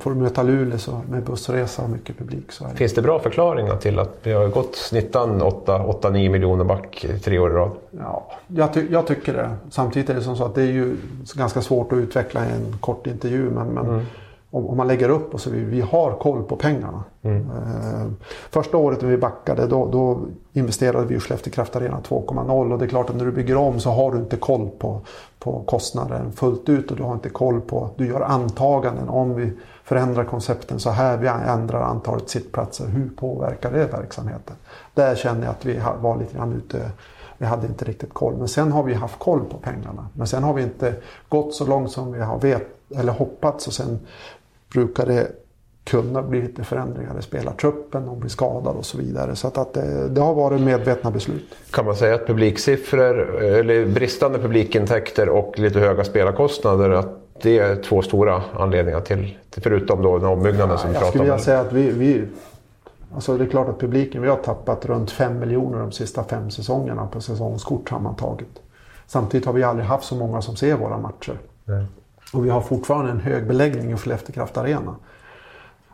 [0.00, 2.52] Får du möta Luleå så med bussresa och mycket publik.
[2.52, 2.68] Så.
[2.68, 7.50] Finns det bra förklaringar till att vi har gått snittan 8-9 miljoner back tre år
[7.50, 7.70] i rad?
[7.90, 9.56] Ja, jag, ty jag, tycker det.
[9.70, 10.96] Samtidigt är det som så att det är ju
[11.34, 13.50] ganska svårt att utveckla i en kort intervju.
[13.50, 14.04] Men, men mm
[14.50, 17.04] om, om man lägger upp och så vi, vi har koll på pengarna.
[17.22, 17.50] Mm.
[17.50, 18.06] Eh,
[18.50, 20.20] första året när vi backade då, då
[20.52, 23.56] investerade vi i Skellefteå Kraft Arena 2.0 och det är klart att när du bygger
[23.56, 25.00] om så har du inte koll på,
[25.38, 29.52] på kostnaden fullt ut och du har inte koll på, du gör antaganden om vi
[29.84, 34.56] förändrar koncepten så här, vi ändrar antalet sittplatser, hur påverkar det verksamheten?
[34.94, 36.90] Där känner jag att vi var lite grann ute
[37.38, 38.36] vi hade inte riktigt koll.
[38.36, 40.08] Men sen har vi haft koll på pengarna.
[40.12, 40.94] Men sen har vi inte
[41.28, 42.66] gått så långt som vi har vet,
[42.96, 43.66] eller hoppats.
[43.66, 43.98] Och sen
[44.76, 45.28] brukar det
[45.84, 49.36] kunna bli lite förändringar i spelartruppen, någon blir skadad och så vidare.
[49.36, 51.44] Så att, att det, det, har varit medvetna beslut.
[51.70, 57.08] Kan man säga att publiksiffror, eller bristande publikintäkter och lite höga spelarkostnader, att
[57.42, 61.04] det är två stora anledningar till, förutom då den ombyggnaden ja, som vi pratar om?
[61.04, 62.24] Jag skulle vilja säga att vi, vi
[63.14, 66.50] Alltså det är klart att publiken, vi har tappat runt 5 miljoner de sista fem
[66.50, 68.48] säsongerna på säsongskort sammantaget.
[69.06, 71.38] Samtidigt har vi aldrig haft så många som ser våra matcher.
[71.64, 71.86] Nej.
[72.32, 74.96] Och vi har fortfarande en hög beläggning i Skellefteå Kraft Arena.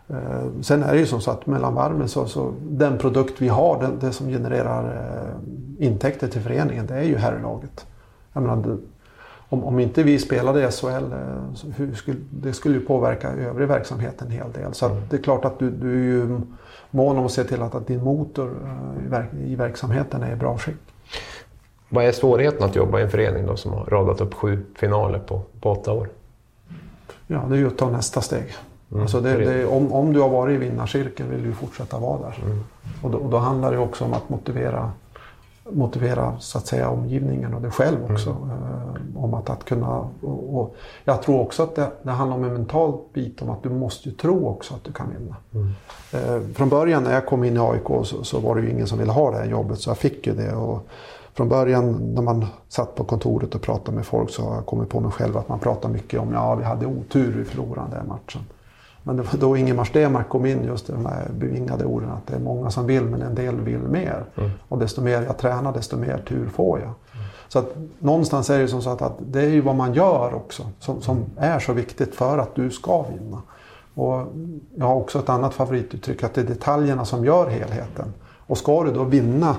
[0.09, 3.49] Eh, sen är det ju som så att mellan varven så, så den produkt vi
[3.49, 7.87] har, det, det som genererar eh, intäkter till föreningen, det är ju herrlaget.
[8.33, 8.79] Jag menar,
[9.49, 14.23] om, om inte vi spelade i SHL, eh, skulle, det skulle ju påverka övrig verksamhet
[14.23, 14.75] en hel del.
[14.75, 15.03] Så mm.
[15.11, 16.41] det är klart att du, du är ju
[16.91, 18.51] mån om att se till att, att din motor
[19.07, 20.77] i, verk, i verksamheten är i bra skick.
[21.89, 25.19] Vad är svårigheten att jobba i en förening då som har radat upp sju finaler
[25.19, 26.09] på, på åtta år?
[27.27, 28.55] Ja, det är ju att ta nästa steg.
[28.91, 29.03] Mm.
[29.03, 32.39] Alltså det, det, om, om du har varit i vinnarcirkeln vill du fortsätta vara där.
[32.45, 32.65] Mm.
[33.03, 34.91] Och, då, och, då, handlar det också om att motivera,
[35.71, 38.31] motivera så att säga, omgivningen och dig själv också.
[38.31, 38.51] Mm.
[38.51, 39.99] Eh, om att, att kunna...
[40.21, 43.63] Och, och, jag tror också att det, det, handlar om en mental bit om att
[43.63, 45.37] du måste ju tro också att du kan vinna.
[45.55, 45.73] Mm.
[46.13, 48.87] Eh, från början när jag kom in i AIK så, så, var det ju ingen
[48.87, 50.53] som ville ha det här jobbet så jag fick ju det.
[50.53, 50.89] Och,
[51.35, 54.89] från början när man satt på kontoret och pratade med folk så har jag kommit
[54.89, 58.09] på mig själv att man pratar mycket om ja vi hade otur, vi förlorade den
[58.09, 58.43] matchen.
[59.03, 62.35] Men det var då Ingemar Stenmark kom in just de här bevingade orden att det
[62.35, 64.25] är många som vill men en del vill mer.
[64.35, 64.51] Mm.
[64.69, 66.89] Och desto mer jag tränar desto mer tur får jag.
[66.89, 67.27] Mm.
[67.49, 70.35] Så att någonstans är det som så att, att det är ju vad man gör
[70.35, 73.43] också som, som är så viktigt för att du ska vinna.
[73.95, 74.27] Och
[74.75, 78.13] jag har också ett annat favorituttryck att det är detaljerna som gör helheten.
[78.47, 79.57] Och ska du då vinna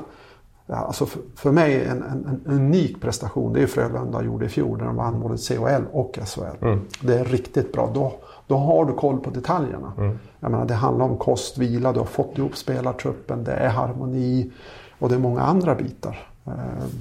[0.67, 4.77] alltså för, för mig en, en, en, unik prestation, det är Frölunda gjorde i fjol
[4.77, 6.65] när de vann både CHL och SHL.
[6.65, 6.81] Mm.
[7.01, 7.91] Det är riktigt bra.
[7.93, 8.13] Då,
[8.47, 9.93] då har du koll på detaljerna.
[9.97, 10.19] Mm.
[10.39, 14.51] Jag menar, det handlar om kost, vila, du har fått ihop spelartruppen, det är harmoni
[14.99, 16.27] och det är många andra bitar.
[16.45, 16.53] Eh,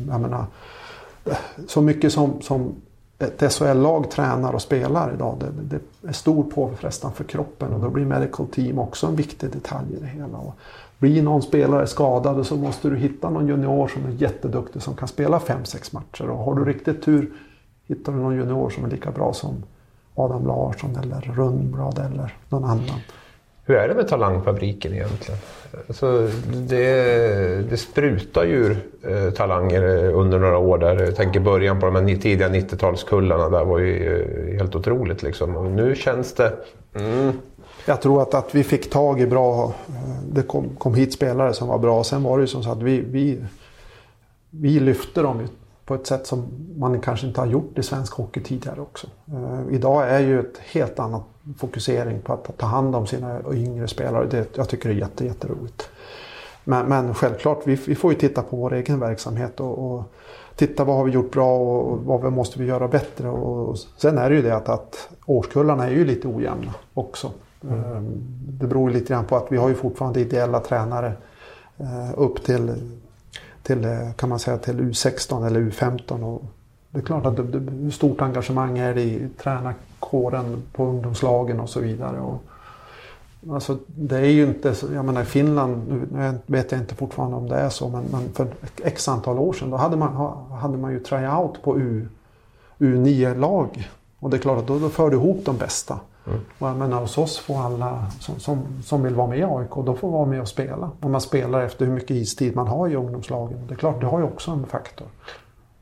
[0.08, 0.44] jag menar,
[1.68, 2.74] så mycket som, som
[3.18, 7.90] ett SHL-lag tränar och spelar idag, det, det är stor påfrestan för kroppen och då
[7.90, 10.38] blir medical team också en viktig detalj i det hela.
[10.38, 10.54] Och
[11.02, 15.08] blir någon spelare skadad så måste du hitta någon junior som är jätteduktig som kan
[15.08, 16.30] spela 5-6 matcher.
[16.30, 17.30] Och har du riktigt tur
[17.86, 19.62] hittar du någon junior som är lika bra som
[20.14, 23.00] Adam Larsson eller Rundblad eller någon annan.
[23.64, 25.40] Hur är det med talangfabriken egentligen?
[25.88, 26.28] Alltså,
[26.68, 29.82] det, det sprutar ju eh, talanger
[30.12, 31.04] under några år där.
[31.04, 33.50] Jag tänker början på de här tidiga 90-talskullarna.
[33.50, 35.56] Där var ju eh, helt otroligt liksom.
[35.56, 36.52] Och nu känns det...
[36.94, 37.32] Mm.
[37.86, 39.72] Jag tror att, att vi fick tag i bra...
[40.32, 42.04] Det kom, kom hit spelare som var bra.
[42.04, 43.44] Sen var det ju som så att vi, vi,
[44.50, 45.48] vi lyfte dem
[45.84, 49.06] på ett sätt som man kanske inte har gjort i svensk hockey tidigare också.
[49.28, 51.22] Eh, idag är ju ett helt annat
[51.58, 54.26] fokusering på att ta hand om sina yngre spelare.
[54.30, 55.88] Det, jag tycker det är jätte, jätteroligt.
[56.64, 60.04] Men, men självklart, vi, vi, får ju titta på vår egen verksamhet och, och
[60.56, 63.28] titta vad har vi gjort bra och, vad måste vi göra bättre.
[63.28, 67.30] Och, och sen är det ju det att, att årskullarna är ju lite ojämna också.
[67.64, 68.22] Mm.
[68.60, 71.12] Det beror lite grann på att vi har ju fortfarande ideella tränare
[71.78, 72.74] eh, upp till
[73.62, 76.22] till, eh, kan man säga, till U16 eller U15.
[76.22, 76.42] Och
[76.90, 81.60] det är klart att det, det, hur stort engagemang är det i tränarkåren på ungdomslagen
[81.60, 82.20] och så vidare.
[82.20, 82.42] Och,
[83.50, 87.48] alltså, det är ju inte, jag menar i Finland, nu vet jag inte fortfarande om
[87.48, 88.46] det är så, men, men för
[88.82, 92.08] x antal år sedan då hade man, hade man ju tryout på U,
[92.78, 93.90] U9-lag.
[94.18, 95.98] Och det är klart att då, då för du ihop de bästa.
[96.26, 96.40] Mm.
[96.58, 99.96] Jag menar, hos oss får alla som, som, som vill vara med i AIK, de
[99.96, 100.90] får vara med och spela.
[101.00, 103.58] Och man spelar efter hur mycket istid man har i ungdomslagen.
[103.68, 105.06] Det är klart, det har ju också en faktor.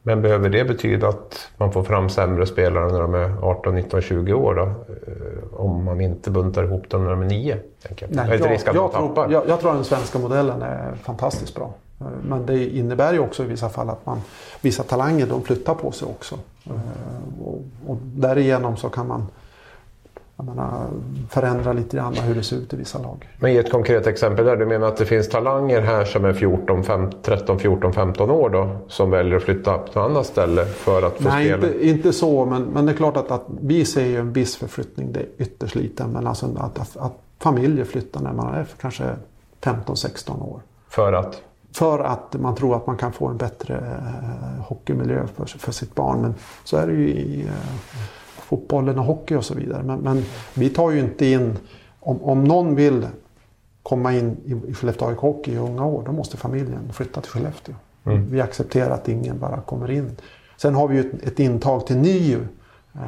[0.02, 4.00] Men behöver det betyda att man får fram sämre spelare när de är 18, 19,
[4.00, 4.62] 20 år då?
[4.62, 7.58] Eh, om man inte buntar ihop dem när de är 9?
[7.88, 11.74] Nej, jag, jag, jag, tror, jag, jag tror att den svenska modellen är fantastiskt bra.
[12.00, 14.20] Eh, men det innebär ju också i vissa fall att man,
[14.60, 16.34] vissa talanger de flyttar på sig också.
[16.64, 19.26] Eh, och, och därigenom så kan man
[20.44, 20.86] menar,
[21.28, 23.28] förändra lite grann hur det ser ut i vissa lag.
[23.38, 24.56] Men ge ett konkret exempel där.
[24.56, 28.50] Du menar att det finns talanger här som är 14, 5, 13, 14, 15 år
[28.50, 31.66] då som väljer att flytta till ett annat ställe för att få Nej, spela?
[31.66, 34.56] Inte, inte så, men, men det är klart att, att vi ser ju en viss
[34.56, 35.12] förflyttning.
[35.12, 36.10] Det är ytterst liten.
[36.10, 39.04] Men alltså att, att, att familjer flyttar när man är kanske
[39.60, 40.60] 15-16 år.
[40.88, 41.42] För att?
[41.72, 45.94] För att man tror att man kan få en bättre eh, hockeymiljö för, för sitt
[45.94, 46.20] barn.
[46.22, 46.34] Men
[46.64, 48.00] så är det ju i eh,
[48.50, 49.82] fotbollen och hockey och så vidare.
[49.82, 50.24] Men, men
[50.54, 51.58] vi tar ju inte in,
[52.00, 53.06] om, om någon vill
[53.82, 57.30] komma in i, i Skellefteå AIK Hockey i unga år, då måste familjen flytta till
[57.30, 57.74] Skellefteå.
[58.04, 58.30] Mm.
[58.30, 60.16] Vi accepterar att ingen bara kommer in.
[60.56, 62.40] Sen har vi ju ett, ett intag till NIU
[62.94, 63.00] eh,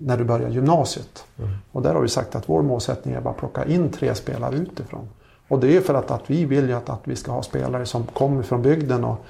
[0.00, 1.24] när du börjar gymnasiet.
[1.38, 1.50] Mm.
[1.72, 4.56] Och där har vi sagt att vår målsättning är bara att plocka in tre spelare
[4.56, 5.08] utifrån.
[5.48, 7.86] Och det är för att, att vi vill ju att, att vi ska ha spelare
[7.86, 9.04] som kommer från bygden.
[9.04, 9.24] Och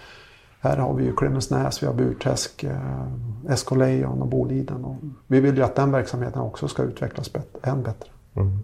[0.60, 4.84] här har vi ju Klemensnäs, vi har Burträsk, eh, SK Lejon och Boliden.
[4.84, 4.96] Och
[5.26, 8.08] vi vill ju att den verksamheten också ska utvecklas bet- än bättre.
[8.36, 8.58] Mm.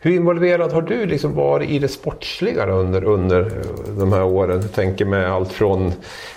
[0.00, 4.60] Hur involverad har du liksom varit i det sportsliga under, under eh, de här åren?
[4.60, 5.92] Jag tänker med allt från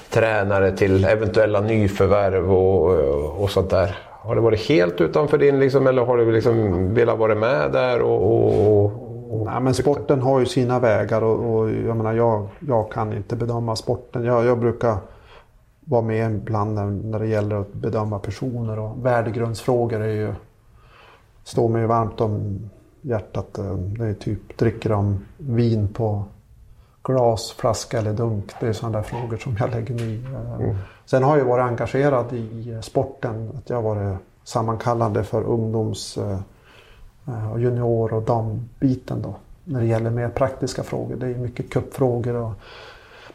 [0.09, 3.97] tränare till eventuella nyförvärv och, eh, och sånt där.
[4.25, 8.01] Har det varit helt utanför din, liksom, eller har du liksom velat vara med där?
[8.01, 12.91] Och, och, Nej, men sporten har ju sina vägar och, och jag, menar, jag, jag
[12.91, 14.23] kan inte bedöma sporten.
[14.23, 14.97] Jag, jag brukar
[15.79, 20.33] vara med ibland när, när det gäller att bedöma personer och värdegrundsfrågor är ju,
[21.43, 22.59] står mig varmt om
[23.01, 23.59] hjärtat.
[23.97, 26.23] Det är typ, dricker de vin på
[27.03, 28.51] glas, flaska eller dunk?
[28.59, 30.25] Det är sådana där frågor som jag lägger mig i.
[30.59, 30.75] Mm.
[31.05, 33.51] Sen har jag varit engagerad i sporten.
[33.57, 36.39] Att jag har varit sammankallande för ungdoms eh,
[37.53, 39.35] och junior och dambiten då.
[39.63, 41.15] När det gäller mer praktiska frågor.
[41.15, 42.51] Det är mycket kuppfrågor och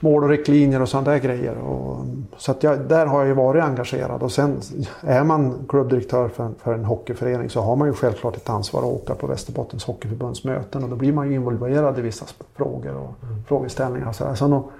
[0.00, 1.58] mål och riktlinjer och sådana där grejer.
[1.58, 2.04] Och,
[2.36, 4.22] så att jag, där har jag ju varit engagerad.
[4.22, 4.60] Och sen
[5.00, 8.86] är man klubbdirektör för, för en hockeyförening så har man ju självklart ett ansvar att
[8.86, 10.84] åka på Västerbottens Hockeyförbunds möten.
[10.84, 13.44] Och då blir man ju involverad i vissa frågor och mm.
[13.48, 14.12] frågeställningar.
[14.12, 14.70] Så, så nog,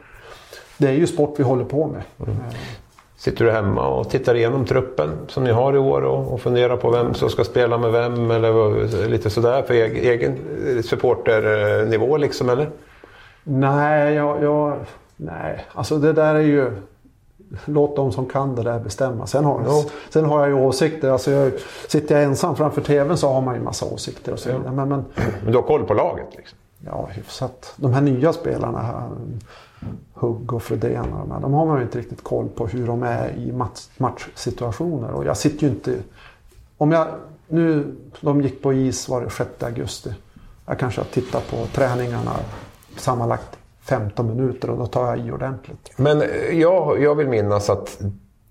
[0.79, 2.03] det är ju sport vi håller på med.
[2.19, 2.37] Mm.
[3.21, 6.77] Sitter du hemma och tittar igenom truppen som ni har i år och, och funderar
[6.77, 10.39] på vem som ska spela med vem eller lite sådär för egen
[10.83, 12.71] supporternivå liksom eller?
[13.45, 14.77] Nej, jag, jag,
[15.17, 16.73] nej, alltså det där är ju...
[17.65, 19.27] Låt de som kan det där bestämma.
[19.27, 19.91] Sen har, no.
[20.11, 21.11] sen har jag ju åsikter.
[21.11, 21.53] Alltså jag,
[21.89, 24.73] sitter jag ensam framför TVn så har man ju en massa åsikter och så vidare.
[24.73, 25.05] Men, men,
[25.43, 26.29] men du har koll på laget?
[26.37, 26.59] Liksom.
[26.87, 27.75] Ja, hyfsat.
[27.77, 29.09] De här nya spelarna, här,
[30.13, 31.07] Hugg och Fredén,
[31.43, 35.11] de har man ju inte riktigt koll på hur de är i match, matchsituationer.
[35.11, 35.97] Och jag sitter ju inte...
[36.77, 37.07] Om jag...
[37.49, 40.15] Nu, de gick på is var det 6 augusti.
[40.67, 42.33] Jag kanske har tittat på träningarna
[42.97, 45.91] sammanlagt 15 minuter och då tar jag i ordentligt.
[45.97, 46.23] Men
[46.53, 48.01] jag, jag vill minnas att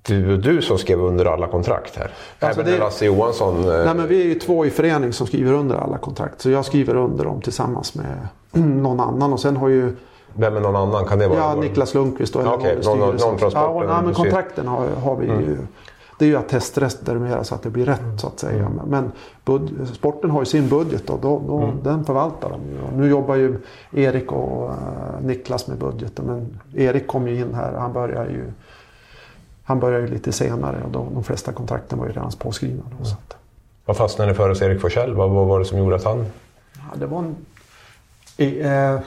[0.02, 2.12] du och du som skrev under alla kontrakt här.
[2.40, 3.60] Alltså Även det, Lasse Johansson.
[3.60, 6.42] Eh, nej men vi är ju två i förening som skriver under alla kontrakt.
[6.42, 9.34] Så jag skriver under dem tillsammans med någon annan.
[9.34, 9.96] Och sen har ju...
[10.40, 11.06] Vem är någon annan?
[11.06, 11.40] Kan det vara?
[11.40, 13.90] Ja, Niklas Lundqvist och okay, någon, någon, någon från sporten.
[13.90, 15.42] Ja, men kontrakten har, har vi mm.
[15.42, 15.58] ju
[16.20, 18.66] det är ju attestrester mera så att det blir rätt så att säga.
[18.66, 18.80] Mm.
[18.88, 19.12] Men
[19.46, 21.84] bud, sporten har ju sin budget och då, då, mm.
[21.84, 22.98] den förvaltar de ju.
[22.98, 23.58] Nu jobbar ju
[23.92, 24.76] Erik och uh,
[25.22, 26.26] Niklas med budgeten.
[26.26, 28.52] Men Erik kom ju in här, han börjar ju
[29.64, 32.84] han började ju lite senare och då, de flesta kontrakten var ju redan påskrivna.
[33.00, 33.38] Då, så att.
[33.86, 35.14] Vad fastnade för hos Erik Forsell?
[35.14, 36.26] Vad, vad var det som gjorde att han...
[36.74, 37.36] Ja, det var en,
[38.38, 39.00] eh,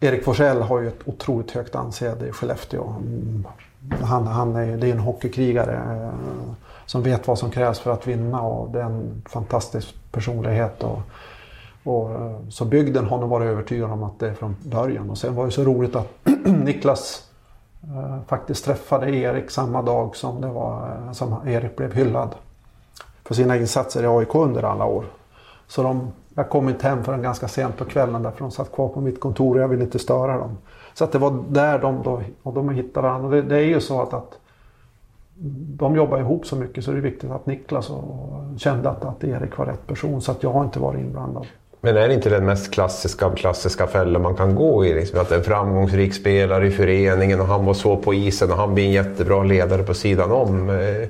[0.00, 2.88] Erik Forsell har ju ett otroligt högt anseende i Skellefteå.
[2.88, 3.46] Mm,
[4.02, 6.54] han, han är, det är en hockeykrigare eh,
[6.86, 10.82] som vet vad som krävs för att vinna och det är en fantastisk personlighet.
[10.82, 10.98] Och,
[11.84, 15.10] och, eh, så bygden har nog varit övertygad om att det är från början.
[15.10, 16.08] Och sen var det så roligt att
[16.44, 17.28] Niklas
[17.82, 22.34] eh, faktiskt träffade Erik samma dag som, det var, eh, som Erik blev hyllad
[23.24, 25.04] för sina insatser i AIK under alla år.
[25.68, 28.88] Så de, jag kom inte hem förrän ganska sent på kvällen därför de satt kvar
[28.88, 30.58] på mitt kontor och jag ville inte störa dem.
[30.94, 33.28] Så att det var där de, då, och de hittade varandra.
[33.30, 34.38] Det, det är ju så att, att
[35.78, 39.24] de jobbar ihop så mycket så det är viktigt att Niklas och kände att, att
[39.24, 40.20] Erik var rätt person.
[40.20, 41.46] Så att jag har inte varit inblandad.
[41.80, 44.94] Men är det inte den mest klassiska klassiska fällor man kan gå i?
[44.94, 48.74] Liksom, att en framgångsrik spelare i föreningen och han var så på isen och han
[48.74, 50.70] blir en jättebra ledare på sidan om.
[50.70, 51.08] Eh, eh,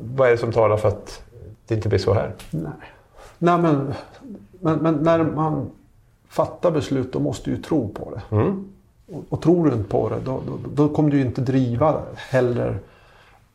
[0.00, 1.22] vad är det som talar för att
[1.68, 2.32] det inte blir så här?
[2.50, 2.72] Nej,
[3.38, 3.94] Nej men,
[4.60, 5.70] men, men när man
[6.28, 8.36] fattar beslut då måste du ju tro på det.
[8.36, 8.68] Mm.
[9.12, 12.02] Och, och tror du inte på det då, då, då kommer du ju inte driva
[12.16, 12.78] heller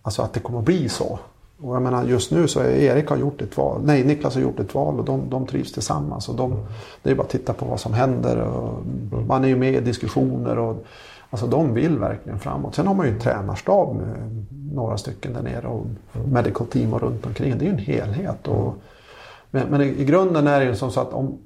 [0.02, 1.20] alltså att det kommer att bli så.
[1.62, 4.42] Och jag menar just nu så är Erik har gjort ett val, nej Niklas har
[4.42, 6.30] gjort ett val och de, de trivs tillsammans.
[6.30, 6.64] Och de, mm.
[7.04, 8.38] Det är bara att titta på vad som händer.
[8.42, 8.80] Och
[9.14, 9.28] mm.
[9.28, 10.86] Man är ju med i diskussioner och
[11.30, 12.76] alltså de vill verkligen framåt.
[12.76, 16.30] Sen har man ju en tränarstab med några stycken där nere och mm.
[16.30, 17.58] medical team och runt omkring.
[17.58, 18.48] Det är ju en helhet.
[18.48, 18.76] Och,
[19.52, 21.38] men, men i, i, grunden är det ju som så att om,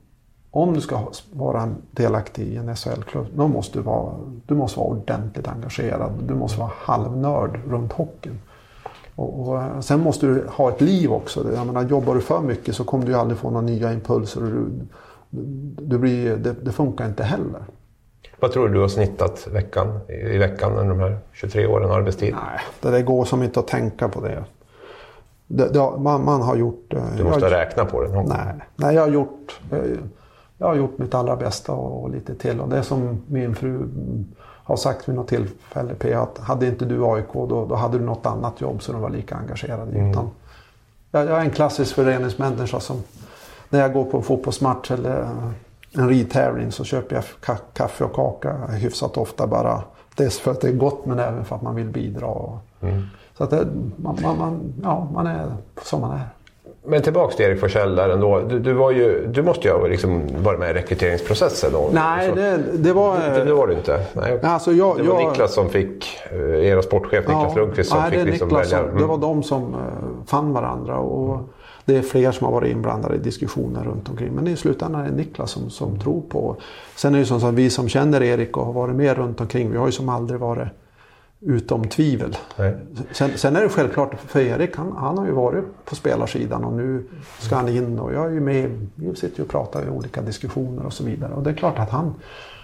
[0.52, 1.00] om du ska
[1.32, 4.14] vara delaktig i en SHL-klubb, då måste du vara,
[4.46, 6.12] du måste vara ordentligt engagerad.
[6.28, 8.40] Du måste vara halvnörd runt hockeyn.
[9.16, 11.54] Och, och, sen måste du ha ett liv också.
[11.56, 14.42] Jag menar, jobbar du för mycket så kommer du aldrig få några nya impulser.
[14.42, 14.66] Du,
[15.86, 17.64] du blir, det, det, funkar inte heller.
[18.40, 22.34] Vad tror du du har snittat veckan, i veckan under de här 23 åren arbetstid?
[22.34, 24.44] Nej, det där går som inte att tänka på det.
[25.48, 26.94] Det, det man, man, har gjort...
[26.94, 28.24] Eh, du måste jag, räkna på det?
[28.24, 29.60] Nej, nej, jag har gjort...
[29.70, 29.98] Jag, eh,
[30.58, 32.60] jag har gjort mitt allra bästa och, och lite till.
[32.60, 33.88] Och det är som min fru
[34.66, 38.06] har sagt vid något tillfälle P att hade inte du AIK då, då hade du
[38.06, 39.98] något annat jobb så du var lika engagerad i.
[39.98, 40.12] Mm.
[40.12, 40.30] Utan
[41.12, 43.04] jag, jag är en klassisk föreningsmänniska som
[43.70, 45.30] när jag går på en fotbollsmatch eller
[45.94, 49.84] en ridtävling så köper jag ka kaffe och kaka hyfsat ofta bara.
[50.16, 52.60] Dels för att det är gott men även för att man vill bidra.
[52.82, 53.04] Mm.
[53.38, 53.68] Så att det,
[53.98, 56.30] man, man, man, ja, man är som man är.
[56.88, 58.40] Men tillbaks till Erik Forsell där ändå.
[58.40, 61.90] Du, du, var ju, du måste ju ha liksom varit med i rekryteringsprocessen då?
[61.94, 63.18] Nej, det, det, var...
[63.20, 64.06] Det, det var du inte?
[64.14, 64.40] Nej.
[64.44, 68.00] Alltså jag, det var jag, Niklas som fick, eh, era sportchef Niklas ja, Lundqvist som
[68.00, 68.88] nej, fick det liksom Niklas välja.
[68.88, 69.02] Mm.
[69.02, 69.80] Det var de som uh,
[70.26, 70.98] fann varandra.
[70.98, 71.40] Och
[71.86, 74.32] det är fler som har varit inblandade i diskussioner runt omkring.
[74.32, 76.56] Men i slutändan är det Niklas som, som tror på.
[76.96, 79.42] Sen är det ju så att vi som känner Erik och har varit med runt
[79.42, 79.72] omkring.
[79.72, 80.68] Vi har ju som aldrig varit
[81.46, 82.38] utom tvivel.
[83.12, 86.74] Sen, sen, är det självklart för Erik, han, han, har ju varit på spelarsidan och
[86.74, 87.04] nu
[87.40, 88.88] ska han in och jag är ju med.
[88.96, 91.34] Vi sitter ju och pratar i olika diskussioner och så vidare.
[91.34, 92.14] Och det är klart att han,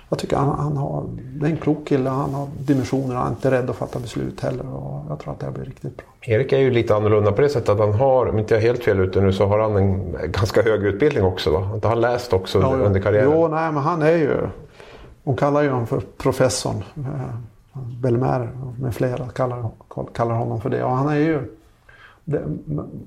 [0.10, 1.04] jag tycker han, han har,
[1.40, 4.42] det är en klok kille, han har dimensioner, han är inte rädd att fatta beslut
[4.42, 4.66] heller.
[4.74, 6.06] Och jag tror att det blir riktigt bra.
[6.22, 8.68] Erik är ju lite annorlunda på det sättet att han har, om inte jag är
[8.68, 11.60] helt fel ute nu, så har han en ganska hög utbildning också va?
[11.84, 13.32] Har han läst också ja, under karriären?
[13.32, 14.38] Jo, nej men han är ju,
[15.24, 16.84] de kallar ju honom för professorn.
[17.74, 18.50] Belmer
[18.80, 19.70] med flera kallar,
[20.14, 20.84] kallar honom för det.
[20.84, 21.58] Och han är ju...
[22.24, 22.42] Det,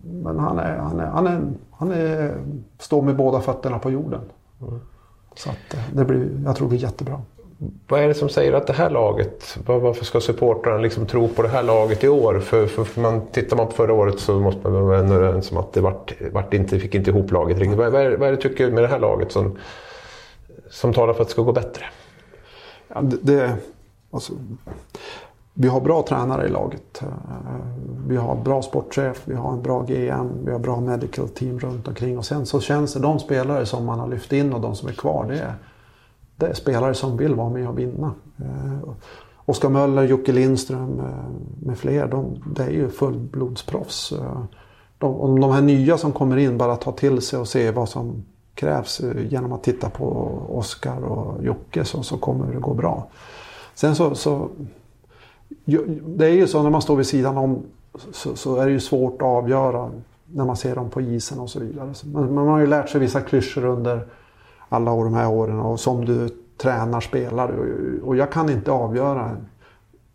[0.03, 2.35] men han, är, han, är, han, är, han är,
[2.79, 4.21] står med båda fötterna på jorden.
[4.63, 4.81] Mm.
[5.35, 7.21] Så att eh, det blir, jag tror det blir jättebra.
[7.89, 11.43] Vad är det som säger att det här laget, varför ska supportrarna liksom tro på
[11.43, 12.41] det här laget i år?
[12.41, 15.59] För, för, för man, tittar man på förra året så måste man vara överens om
[15.59, 17.79] att det vart, vart inte, fick inte ihop laget riktigt.
[17.79, 19.59] Vad, vad, är, vad är det tycker med det här laget som,
[20.71, 21.85] som talar för att det ska gå bättre?
[22.89, 23.57] Ja, det,
[24.15, 24.33] Alltså,
[25.55, 27.03] vi har bra tränare i laget.
[27.03, 27.09] Eh,
[28.07, 31.89] vi har bra sportchef, vi har en bra GM, vi har bra medical team runt
[31.89, 32.19] omkring.
[32.19, 34.89] Och sen så känns det de spelare som man har lyft in och de som
[34.89, 35.55] är kvar, det är,
[36.37, 38.15] det är spelare som vill vara med och vinna.
[38.39, 38.89] Eh,
[39.45, 44.13] Oskar Möller, Jocke Lindström eh, med fler, de, det är ju fullblodsproffs.
[44.99, 47.89] De, om de här nya som kommer in bara tar till sig och ser vad
[47.89, 50.05] som krävs genom att titta på
[50.49, 53.09] Oskar och Jocke så, så kommer det gå bra.
[53.75, 54.49] Sen så, så
[56.07, 57.63] det är ju så när man står vid sidan om
[58.13, 59.91] så, så, är det ju svårt att avgöra
[60.27, 61.93] när man ser dem på isen och så vidare.
[62.05, 64.07] Men man har ju lärt sig vissa klyschor under
[64.69, 68.01] alla de här åren och som du tränar spelar du.
[68.05, 69.37] Och jag kan inte avgöra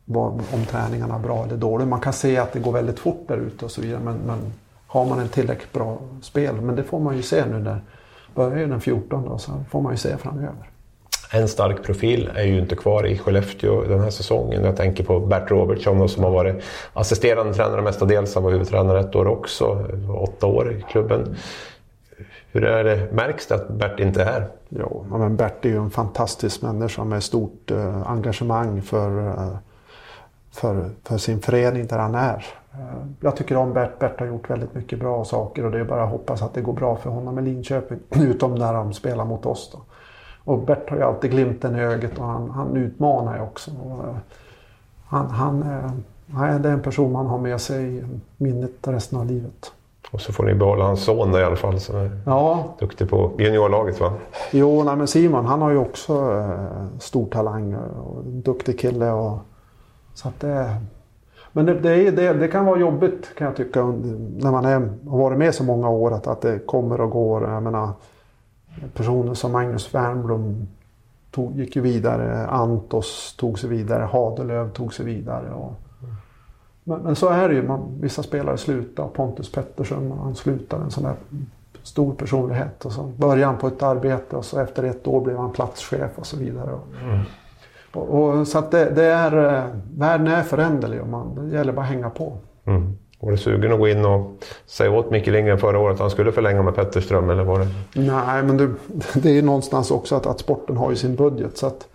[0.05, 1.87] vad, om träningarna är bra eller dåliga.
[1.87, 4.01] Man kan se att det går väldigt fort där ute och så vidare.
[4.03, 4.39] Men, men
[4.87, 7.81] har man en tillräckligt bra spel, men det får man ju se nu när
[8.35, 10.69] börjar ju den 14 då, så får man ju se framöver
[11.31, 14.63] en stark profil är ju inte kvar i Skellefteå den här säsongen.
[14.63, 16.63] Jag tänker på Bert Robertsson som har varit
[16.93, 18.35] assisterande tränare mestadels.
[18.35, 21.35] Han var huvudtränare ett år också, åtta år i klubben.
[22.51, 24.47] Hur är det, märks det att Bert inte är här?
[24.69, 29.57] Jo, men Bert är ju en fantastisk människa med stort eh, engagemang för, eh,
[30.51, 32.45] för, för, sin förening där han är.
[32.73, 32.79] Eh,
[33.19, 33.99] jag tycker om Bert.
[33.99, 36.61] Bert har gjort väldigt mycket bra saker och det är bara att hoppas att det
[36.61, 37.99] går bra för honom i Linköping.
[38.09, 39.79] Utom när de spelar mot oss då.
[40.49, 43.71] Och Bert har ju alltid glimten i ögat och han, han utmanar ju också.
[43.71, 44.15] Och, uh,
[45.07, 45.63] han, han
[46.33, 48.03] uh, det är en person man har med sig i
[48.37, 49.71] minnet resten av livet.
[50.11, 52.63] Och så får ni behålla hans son där i alla fall som är ja.
[52.79, 54.13] duktig på juniorlaget va?
[54.51, 59.11] Jo, nej, men Simon han har ju också uh, stor talang och en duktig kille.
[59.11, 59.37] Och,
[60.13, 60.75] så att det,
[61.51, 63.85] men det, det, det, det, kan vara jobbigt kan jag tycka
[64.37, 67.49] när man är, har varit med så många år att, att det kommer och går.
[67.49, 67.89] Jag menar,
[68.93, 70.67] personer som Magnus Wernbloom
[71.31, 72.47] tog, gick ju vidare.
[72.47, 74.03] Antos tog sig vidare.
[74.03, 75.51] Hadelöv tog sig vidare.
[75.51, 75.73] Och,
[76.83, 77.67] men, men, så är det ju.
[77.67, 79.07] Man, vissa spelare slutar.
[79.07, 80.83] Pontus Pettersson han slutade.
[80.83, 81.15] En sån där
[81.83, 82.85] stor personlighet.
[82.85, 86.11] Och så började han på ett arbete och så efter ett år blev han platschef
[86.15, 86.77] och så vidare.
[87.03, 87.19] Mm.
[87.93, 89.63] Och, och, så att det, det, är, eh,
[89.97, 92.37] världen är föränderlig och man, det gäller bara att hänga på.
[92.65, 92.97] Mm.
[93.19, 94.31] Var du sugen att gå in och
[94.65, 97.29] säga åt Micke Lindgren förra året att han skulle förlänga med Petterström?
[97.29, 97.67] Eller var det...
[97.93, 98.69] Nej, men det,
[99.13, 101.57] det är ju någonstans också att, att sporten har ju sin budget.
[101.57, 101.87] Så att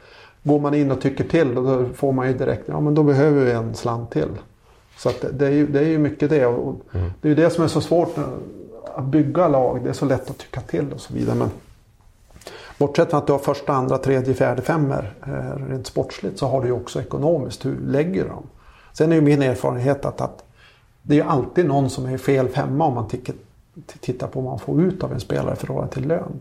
[0.43, 3.45] går man in och tycker till då får man ju direkt, ja men då behöver
[3.45, 4.29] vi en slant till.
[4.97, 6.47] Så att det, är, ju, det är ju mycket det.
[6.47, 7.13] Och mm.
[7.21, 8.15] Det är ju det som är så svårt
[8.95, 9.81] att bygga lag.
[9.85, 11.37] Det är så lätt att tycka till och så vidare.
[11.37, 11.51] Men
[12.79, 16.61] bortsett från att du har första, andra, tredje, fjärde, femmer eh, rent sportsligt så har
[16.61, 17.65] du ju också ekonomiskt.
[17.65, 18.47] Hur lägger du dem?
[18.93, 20.44] Sen är ju min erfarenhet att, att
[21.07, 23.09] det är alltid någon som är fel femma om man
[24.01, 26.41] tittar på vad man får ut av en spelare i förhållande till lön.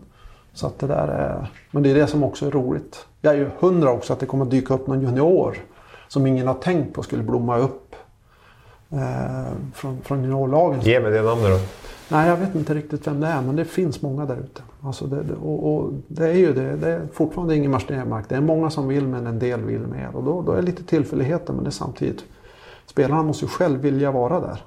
[0.52, 3.06] Så att det där är, men det är det som också är roligt.
[3.20, 5.56] Jag är ju hundra också att det kommer att dyka upp någon junior
[6.08, 7.94] som ingen har tänkt på skulle blomma upp
[8.90, 10.80] eh, från, från juniorlagen.
[10.80, 11.58] Ge mig det namnet då.
[12.08, 14.62] Nej, jag vet inte riktigt vem det är, men det finns många där ute.
[14.82, 16.76] Alltså det, och, och, det är ju det.
[16.76, 18.28] Det är fortfarande Ingemar Stenmark.
[18.28, 20.10] Det är många som vill, men en del vill mer.
[20.12, 22.24] Och då, då är det lite tillfälligheter, men det är samtidigt
[22.86, 24.62] Spelarna måste ju själv vilja vara där.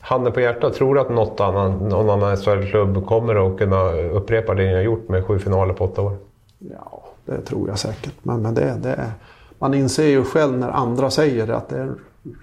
[0.00, 4.54] Handen på hjärtat, tror du att något annan, någon annan SHL-klubb kommer att kunna upprepa
[4.54, 6.16] det ni har gjort med sju finaler på åtta år?
[6.58, 8.14] Ja, det tror jag säkert.
[8.22, 9.10] Men, men det, det är,
[9.58, 11.94] man inser ju själv när andra säger det att det är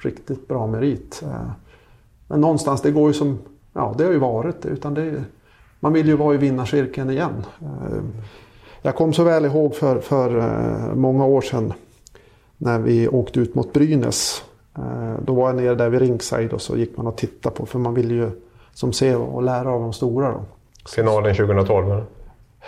[0.03, 1.23] riktigt bra merit.
[1.23, 1.51] Eh,
[2.27, 3.39] men någonstans, det går ju som...
[3.73, 4.69] Ja, det har ju varit det.
[4.69, 5.23] Utan det,
[5.79, 7.45] man vill ju vara i vinnarcirkeln igen.
[7.61, 8.03] Eh,
[8.81, 11.73] jag kom så väl ihåg för, för eh, många år sedan
[12.57, 14.43] när vi åkte ut mot Brynäs.
[15.19, 17.65] Då var jag nere där vid ringside och så gick man och tittade på.
[17.65, 18.31] För man vill ju
[18.73, 20.31] som se och lära av de stora.
[20.31, 20.43] Då.
[20.89, 21.91] Finalen 2012?
[21.91, 22.05] Eller?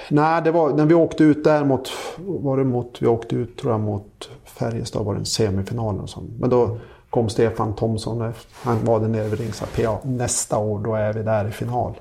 [0.09, 1.89] Nej, det var när vi åkte ut där mot...
[2.17, 5.99] Var det mot vi åkte ut tror jag mot Färjestad var det en semifinal.
[5.99, 6.29] Och sånt.
[6.39, 6.77] Men då
[7.09, 8.33] kom Stefan Thomsson.
[8.53, 9.69] Han var där nere vid Ringside.
[9.75, 11.93] Ja, nästa år då är vi där i final.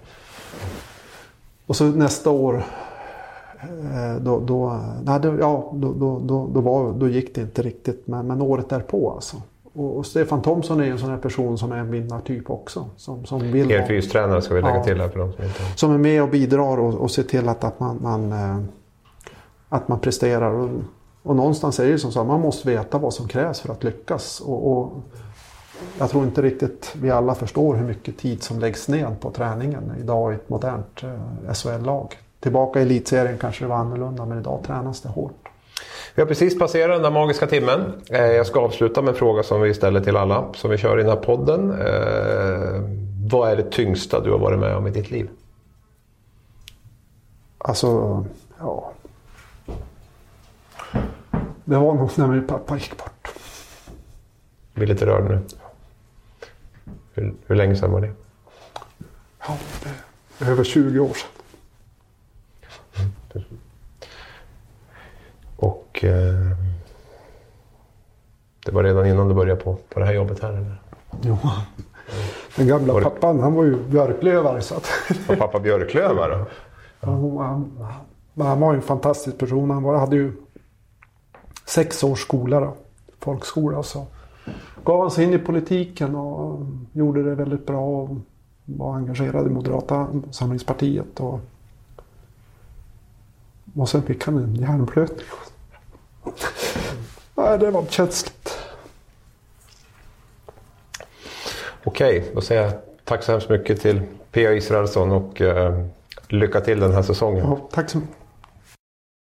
[1.66, 2.64] Och så nästa år
[3.60, 8.06] eh, då, då, nej, ja, då, då, då, då, var, då gick det inte riktigt.
[8.06, 9.36] Men, men året därpå alltså.
[9.74, 12.88] Och, och Stefan Thomsson är ju en sån här person som är en vinnartyp också.
[12.96, 15.60] Som, som vill Er fystränare ska vi lägga ja, till här för de som inte...
[15.76, 18.58] Som är med och bidrar och, och ser till att, att, man, man eh,
[19.68, 20.50] att man presterar.
[20.50, 20.68] Och,
[21.22, 23.72] och någonstans är det ju som så att man måste veta vad som krävs för
[23.72, 24.40] att lyckas.
[24.40, 24.92] Och, och,
[25.98, 29.92] jag tror inte riktigt vi alla förstår hur mycket tid som läggs ned på träningen
[30.00, 32.18] idag i ett modernt eh, SHL-lag.
[32.40, 35.43] Tillbaka i elitserien kanske det var annorlunda men idag tränas det hårt.
[36.14, 38.02] Vi har precis passerat den där magiska timmen.
[38.10, 40.98] Eh, jag ska avsluta med en fråga som vi ställer till alla som vi kör
[40.98, 41.70] i den här podden.
[41.70, 42.82] Eh,
[43.30, 45.28] vad är det tyngsta du har varit med om i ditt liv?
[47.58, 48.24] Alltså,
[48.58, 48.92] ja.
[51.64, 53.28] Det var nog när min pappa gick bort.
[54.74, 55.40] Blir lite rörd nu.
[57.14, 58.12] Hur, hur länge sedan var det?
[59.46, 59.58] Ja,
[60.38, 61.33] det är över 20 år sedan.
[65.94, 66.34] Och eh,
[68.64, 70.52] det var redan innan du började på, på det här jobbet här?
[70.52, 70.80] Eller?
[71.22, 71.38] Jo.
[72.56, 74.60] Den gamla var pappan, han var ju björklövare.
[74.60, 74.88] Så att...
[75.28, 76.44] Var pappa björklövare?
[77.00, 77.10] Ja,
[77.42, 77.88] han,
[78.36, 79.70] han, var en fantastisk person.
[79.70, 80.32] Han var, hade ju
[81.64, 82.74] sex års skola, då,
[83.18, 83.82] folkskola.
[83.82, 84.06] Så
[84.84, 87.86] gav han sig in i politiken och gjorde det väldigt bra.
[87.86, 88.16] Och
[88.64, 91.20] var engagerad i Moderata samlingspartiet.
[91.20, 91.40] Och,
[93.74, 95.26] och sen fick han en hjärnblödning.
[97.34, 98.58] Nej, det var känsligt.
[101.84, 102.72] Okej, då säger jag
[103.04, 104.00] tack så hemskt mycket till
[104.32, 104.52] P.A.
[104.52, 105.84] Israelsson och eh,
[106.28, 107.46] lycka till den här säsongen.
[107.46, 108.23] Ja, tack så mycket.